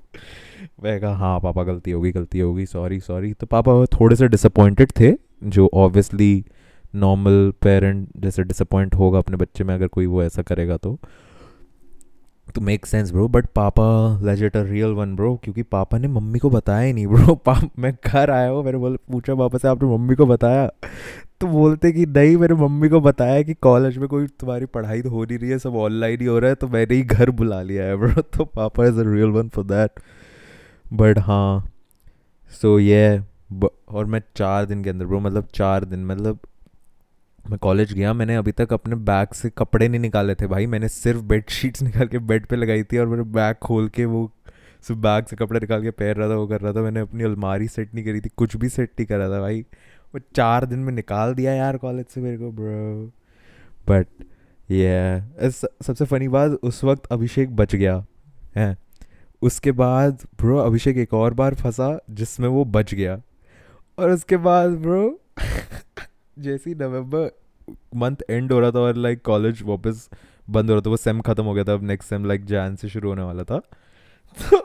मैं 0.84 1.00
कहा 1.02 1.16
हाँ 1.16 1.40
पापा, 1.40 1.64
गलती 1.64 1.92
होगी 1.92 2.12
गलती 2.12 2.40
होगी। 2.40 2.66
सॉरी 2.66 3.00
सॉरी 3.00 3.34
तो 3.34 3.46
पापा 3.46 3.86
थोड़े 3.86 4.16
से 4.16 4.28
डिसअपॉइंटेड 4.28 4.92
थे, 5.00 5.14
जो 5.44 5.70
ऑब्वियसली 5.74 6.46
नॉर्मल 6.96 7.54
पेरेंट 7.62 8.08
जैसे 8.18 8.44
डिसअपॉइंट 8.44 8.96
होगा 8.96 9.20
अपने 9.20 9.38
बच्चे 9.38 9.64
में 9.64 9.74
अगर 9.76 9.88
कोई 9.88 10.06
वो 10.06 10.24
ऐसा 10.24 10.42
करेगा 10.42 10.78
तो। 10.78 11.00
तो 12.48 12.62
मेक 12.62 12.86
सेंस 12.86 13.12
ब्रो 13.12 13.28
बट 13.28 13.46
पापा 13.56 13.84
legit 14.24 14.58
a 14.58 14.62
real 14.64 14.92
one 14.92 15.16
bro 15.16 15.36
क्योंकि 15.44 15.64
पापा 15.64 15.98
ने 15.98 16.08
मम्मी 16.08 16.40
को 16.40 16.50
बताया 16.50 16.82
ही 16.82 16.94
नहीं 16.94 17.08
ब्रो 17.08 17.36
पाप 17.36 17.70
मैं 17.80 17.94
घर 18.06 18.30
आया 18.32 18.50
हूँ 18.50 18.64
मैंने 18.64 18.78
बोल, 18.78 18.98
पूछा 19.12 19.36
पापा 19.36 19.58
से, 19.58 19.68
आपने 19.68 19.90
मम्मी 19.90 20.16
को 20.16 20.26
बताया? 20.26 20.68
तो 21.42 21.48
बोलते 21.48 21.92
कि 21.92 22.06
नहीं, 22.06 22.38
मेरे 22.38 22.56
मम्मी 22.56 22.90
को 22.90 23.02
बताया 23.02 23.42
कि 23.44 23.54
कॉलेज 23.54 23.98
में 23.98 24.08
कोई 24.10 24.28
तुम्हारी 24.28 24.66
पढ़ाई 24.66 25.02
तो 25.02 25.10
हो 25.10 25.24
नहीं 25.24 25.38
रही 25.40 25.50
है, 25.50 25.60
सब 25.60 25.76
ऑनलाइन 25.76 26.20
ही 26.22 26.26
हो 26.26 26.40
रहा 26.40 26.50
है 26.50 26.56
तो 26.56 26.68
मैंने 26.68 26.96
ही 26.96 27.04
घर 27.04 27.30
बुला 27.32 27.62
लिया 27.62 27.86
है 27.86 27.96
ब्रो 27.98 28.22
तो 28.38 28.46
पापा 28.46 28.86
is 28.86 29.00
a 29.00 29.04
real 29.14 29.30
one 29.30 29.50
for 29.50 29.66
that 29.66 30.00
but 30.94 31.20
हाँ 31.20 31.68
सो 32.62 32.80
ये 32.80 33.22
और 33.90 34.06
मैं 34.06 34.22
चार 34.36 34.66
दिन 34.66 34.84
के 34.84 34.90
अंदर 34.90 35.06
ब्रो 35.06 35.20
मतलब 35.20 35.48
चार 35.54 35.86
दिन 35.86 36.06
मतलब 36.06 36.40
मैं 37.50 37.58
कॉलेज 37.60 37.94
गया, 37.94 38.14
मैंने 38.14 38.36
अभी 38.36 38.52
तक 38.52 38.74
अपने 38.74 38.96
बैग 38.96 39.34
से 39.34 39.50
कपड़े 39.50 39.88
नहीं 39.88 40.00
निकाले 40.00 40.36
थे 40.36 40.48
भाई। 40.48 40.66
मैंने 40.66 40.88
सिर्फ़ 40.90 41.22
बेड 41.22 41.50
शीट्स 41.50 41.82
निकाल 41.84 42.08
के 42.08 42.20
बेड 42.20 42.46
पे 42.46 42.56
लगाई 42.56 42.84
थी 42.84 42.98
और 42.98 43.08
मेरे 43.08 43.24
बैग 43.24 43.56
खोल 43.56 43.90
के 43.90 44.06
वो 44.06 44.32
सिर्फ़ 44.84 45.02
बैग 45.02 45.26
से 45.26 45.36
कपड़े 45.36 45.60
निकाल 45.60 45.82
के 45.84 45.92
पैर 45.92 46.16
रहा 46.16 46.30
था, 46.30 46.36
वो 46.36 46.48
कर 46.48 46.62
रहा 46.62 46.74
था। 46.74 46.82
मैंने 46.82 47.00
अपनी 47.00 47.24
अलमारी 47.24 47.68
सेट 47.68 47.94
नहीं 47.96 48.06
करी 48.06 48.22
थी, 48.22 48.30
कुछ 48.38 48.56
भी 48.58 48.70
सेट 48.70 48.90
नहीं 48.90 49.08
करा 49.08 49.30
था 49.30 49.40
भाई। 49.42 49.62
वो 50.16 50.20
चार 50.36 50.66
दिन 50.66 50.80
में 50.80 50.94
निकाल 50.94 51.34
दिया 51.34 51.54
यार 51.54 51.78
कॉलेज 51.78 52.06
से 52.06 52.22
मेरे 52.22 52.38
को 52.38 52.52
ब्रो 52.52 53.12
बट 53.88 54.08
ये 54.72 55.22
सबसे 55.84 56.06
फनी 56.06 56.28
बात, 56.28 56.52
उस 56.52 56.84
वक्त 56.84 57.06
अभिषेक 57.12 57.56
बच 57.56 57.76
गया, 57.76 58.06
है। 58.56 58.76
उसके 59.42 59.72
बाद 59.72 60.22
ब्रो 60.38 60.58
अभिषेक 60.58 60.98
एक 60.98 61.14
और 61.14 61.34
बार 61.34 61.56
फंसा 61.56 62.00
जिसमें 62.10 62.48
वो 62.48 62.66
बच 62.66 62.94
गया। 62.94 63.22
और 64.00 64.12
उसके 64.12 64.38
बाद 64.38 64.70
ब्रो 64.72 65.20
जैसे 66.40 66.70
ही 66.70 66.76
नवंबर 66.76 67.30
मंथ 67.96 68.24
एंड 68.30 68.52
हो 68.52 68.60
रहा 68.60 68.72
था 68.72 68.80
और 68.80 68.96
लाइक 68.96 69.22
कॉलेज 69.22 69.62
वापस 69.64 70.10
बंद 70.50 70.70
हो 70.70 70.76
रहा 70.76 70.82
था, 70.82 70.90
वो 70.90 70.98
सेम 70.98 71.22
खत्म 71.22 71.44
हो 71.44 71.54
गया 71.54 71.64
था, 71.64 71.74
अब 71.74 71.84
नेक्स्ट 71.84 72.10
सेम 72.10 72.26
लाइक 72.26 72.46
जैन 72.46 72.76
से 72.76 72.90
शुरू 72.90 73.10
होने 73.10 73.22
वाला 73.22 73.44
था। 73.44 73.60
तो 74.42 74.58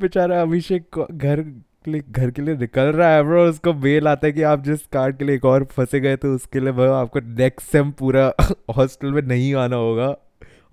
बेचारा 0.00 0.40
अभिषेक 0.42 1.06
घर 1.12 1.42
के 1.42 1.90
लिए, 1.90 2.02
घर 2.10 2.30
के 2.30 2.42
लिए 2.42 2.56
निकल 2.56 2.92
रहा 2.92 3.08
है 3.08 3.22
ब्रो 3.22 3.44
उसको 3.44 3.74
मेल 3.74 4.08
आता 4.08 4.26
है 4.26 4.32
कि 4.32 4.42
आप 4.42 4.62
जिस 4.64 4.86
कार्ड 4.86 5.16
के 5.18 5.24
लिए 5.24 5.36
एक 5.36 5.44
और 5.44 5.64
फंसे 5.64 6.00
गए 6.00 6.16
तो 6.16 6.34
उसके 6.34 6.60
लिए 6.60 6.72
ब्रो 6.72 6.92
आपको 6.92 7.20
नेक्स्ट 7.20 7.68
सेम 7.68 7.90
पूरा 7.90 8.32
हॉस्टल 8.76 9.12
में 9.12 9.22
नहीं 9.22 9.54
आना 9.54 9.76
होगा। 9.76 10.14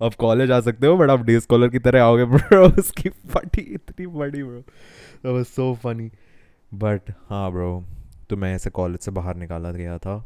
आप 0.02 0.14
कॉलेज 0.14 0.50
आ 0.50 0.60
सकते 0.60 0.86
हो 0.86 0.96
बट 0.96 1.10
आप 1.10 1.20
डे 1.20 1.38
स्कॉलर 1.40 1.68
की 1.68 1.78
तरह 1.78 2.02
आओगे 2.02 2.24
ब्रो 2.24 2.68
उसकी 2.78 3.08
फटी 3.08 3.62
इतनी 3.74 4.06
बड़ी 4.06 4.42
ब्रो 4.42 5.42
सो 5.44 5.74
फनी 5.74 6.10
बट 6.74 7.10
हाँ 7.30 7.50
ब्रो 7.52 7.84
तो 8.30 8.36
मैं 8.36 8.54
ऐसे 8.54 8.70
कॉलेज 8.70 9.00
से 9.00 9.10
बाहर 9.10 9.36
निकाला 9.36 9.72
गया 9.72 9.98
था। 9.98 10.16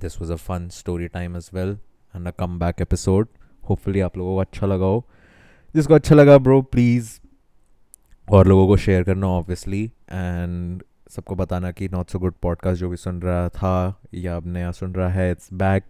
This 0.00 0.20
was 0.20 0.32
a 0.32 0.36
fun 0.36 0.68
story 0.68 1.08
time 1.08 1.36
as 1.36 1.50
well 1.54 1.78
and 2.16 2.26
a 2.28 2.30
come 2.30 2.58
back 2.58 2.80
episode 2.80 3.28
hopefully 3.70 4.00
आप 4.00 4.16
लोगों 4.18 4.34
को 4.34 4.40
अच्छा 4.40 4.66
लगा 4.66 4.86
हो। 4.86 5.06
जिसको 5.74 5.94
अच्छा 5.94 6.14
लगा 6.14 6.38
ब्रो 6.38 6.60
प्लीज़ 6.62 7.10
और 8.28 8.46
लोगों 8.46 8.66
को 8.66 8.76
शेयर 8.76 9.02
करना 9.02 9.26
ऑब्वियसली 9.26 9.84
एंड 10.10 10.82
सबको 11.10 11.34
बताना 11.34 11.70
कि 11.70 11.88
नॉट 11.88 12.10
सो 12.10 12.18
गुड 12.18 12.34
पॉडकास्ट 12.42 12.80
जो 12.80 12.88
भी 12.88 12.96
सुन 12.96 13.20
रहा 13.22 13.48
था 13.48 14.00
या 14.14 14.36
अब 14.36 14.46
नया 14.46 14.72
सुन 14.72 14.94
रहा 14.94 15.08
है 15.08 15.30
इट्स 15.30 15.52
बैक 15.52 15.84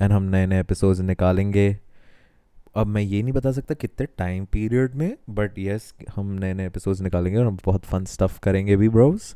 एंड 0.00 0.12
हम 0.12 0.22
नए 0.22 0.46
नए 0.46 0.60
एपिसोड्स 0.60 1.00
निकालेंगे। 1.00 1.78
अब 2.76 2.86
मैं 2.86 3.02
ये 3.02 3.22
नहीं 3.22 3.32
बता 3.32 3.52
सकता 3.52 3.74
कितने 3.74 4.06
टाइम 4.18 4.44
पीरियड 4.44 4.94
में 4.94 5.16
बट 5.30 5.58
येस 5.58 5.94
हम 6.16 6.32
नए 6.32 6.54
नए 6.54 6.66
एपिसोड्स 6.66 7.00
निकालेंगे 7.00 7.38
और 7.38 7.46
हम 7.46 7.58
बहुत 7.64 7.84
फन 7.84 8.04
स्टफ़ 8.04 8.38
करेंगे 8.40 8.76
भी 8.76 8.88
ब्रोज 8.88 9.34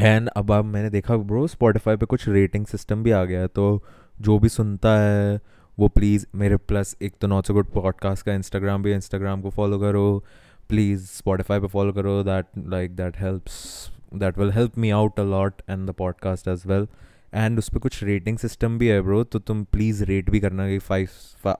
एंड 0.00 0.28
अब 0.28 0.52
अब 0.52 0.64
मैंने 0.64 0.90
देखा 0.90 1.16
ब्रो 1.16 1.46
स्पॉटिफाई 1.46 1.96
पे 1.96 2.06
कुछ 2.06 2.28
रेटिंग 2.28 2.66
सिस्टम 2.66 3.02
भी 3.02 3.10
आ 3.10 3.24
गया 3.24 3.40
है 3.40 3.46
तो 3.46 3.84
जो 4.20 4.38
भी 4.38 4.48
सुनता 4.48 5.00
है, 5.00 5.40
वो 5.78 5.88
प्लीज़ 5.88 6.26
मेरे 6.34 6.56
प्लस 6.56 6.96
एक 7.02 7.14
तो 7.20 7.26
नॉट 7.26 7.46
सो 7.46 7.54
गुड 7.54 7.66
पॉडकास्ट 7.66 8.26
का 8.26 8.34
इंस्टाग्राम 8.34 8.82
भी 8.82 8.92
इंस्टाग्राम 8.92 9.42
को 9.42 9.50
फॉलो 9.50 9.78
करो 9.78 10.24
प्लीज़ 10.68 11.06
स्पॉटिफाई 11.06 11.60
पे 11.60 11.66
फॉलो 11.66 11.92
करो 11.92 12.22
that 12.22 12.46
like 12.58 12.96
that 12.96 13.18
helps 13.18 13.88
that 14.14 14.38
will 14.38 14.50
help 14.50 14.78
me 14.78 14.90
out 14.90 15.20
a 15.20 15.22
lot 15.22 15.62
and 15.70 15.90
the 15.90 15.92
podcast 15.92 16.48
as 16.48 16.62
well 16.66 16.86
and 17.34 17.58
उस 17.58 17.70
पर 17.70 17.78
कुछ 17.78 18.04
रेटिंग 18.04 18.38
सिस्टम 18.38 18.78
भी 18.78 18.88
है 18.88 19.00
ब्रो 19.00 19.24
तो 19.24 19.38
तुम 19.38 19.64
प्लीज़ 19.64 20.04
रेट 20.04 20.30
भी 20.30 20.40
करना 20.40 20.68
कि 20.68 20.78
फाइव 20.78 21.08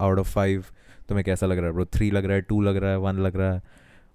आउट 0.00 0.18
ऑफ़ 0.18 0.30
फाइव 0.30 0.64
तुम्हें 1.08 1.24
कैसा 1.24 1.46
लग 1.46 1.58
रहा 1.58 1.66
है 1.66 1.72
ब्रो 1.72 1.84
थ्री 1.84 2.10
लग 2.10 2.24
रहा 2.24 2.34
है 2.34 2.42
टू 2.42 2.60
लग 2.60 2.76
रहा 2.76 2.90
है 2.90 2.98
वन 2.98 3.12
लग 3.12 3.36
रहा 3.36 3.52
है। 3.52 3.62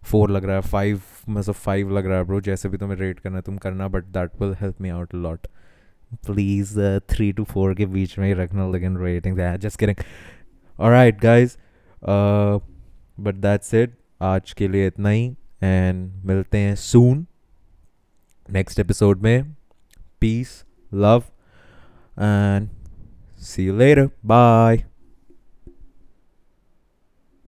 फोर 0.07 0.31
लग 0.31 0.45
रहा 0.45 0.55
है 0.55 0.61
फाइव 0.61 1.01
में 1.29 1.41
से 1.41 1.51
फाइव 1.51 1.97
लग 1.97 2.05
रहा 2.05 2.17
है 2.17 2.23
ब्रो 2.23 2.41
जैसे 2.41 2.69
भी 2.69 2.77
तुम्हें 2.77 2.97
रेट 2.97 3.19
करना 3.19 3.35
है 3.35 3.41
तुम 3.41 3.57
करना 3.57 3.87
but 3.87 4.03
that 4.13 4.41
will 4.41 4.53
help 4.61 4.81
me 4.81 4.89
out 4.89 5.15
lot 5.15 5.47
please 6.25 6.79
three 7.09 7.31
two 7.33 7.43
four 7.43 7.73
के 7.75 7.85
बीच 7.85 8.17
में 8.19 8.27
ही 8.27 8.33
रखना 8.33 8.69
लेकिन 8.71 8.97
rating 8.97 9.39
just 9.59 9.79
kidding 9.79 10.03
alright 10.79 11.21
guys 11.21 11.57
but 13.19 13.35
that's 13.35 13.73
it 13.73 13.97
आज 14.21 14.53
के 14.53 14.67
लिए 14.67 14.87
इतना 14.87 15.09
ही 15.09 15.25
एंड 15.63 16.11
मिलते 16.25 16.57
हैं 16.57 16.75
सून 16.75 17.25
नेक्स्ट 18.49 18.79
एपिसोड 18.79 19.21
में 19.21 19.53
peace 20.21 20.63
love 20.91 21.23
and 22.19 22.69
see 23.41 23.65
you 23.65 23.77
later 23.77 24.09
bye 24.25 24.86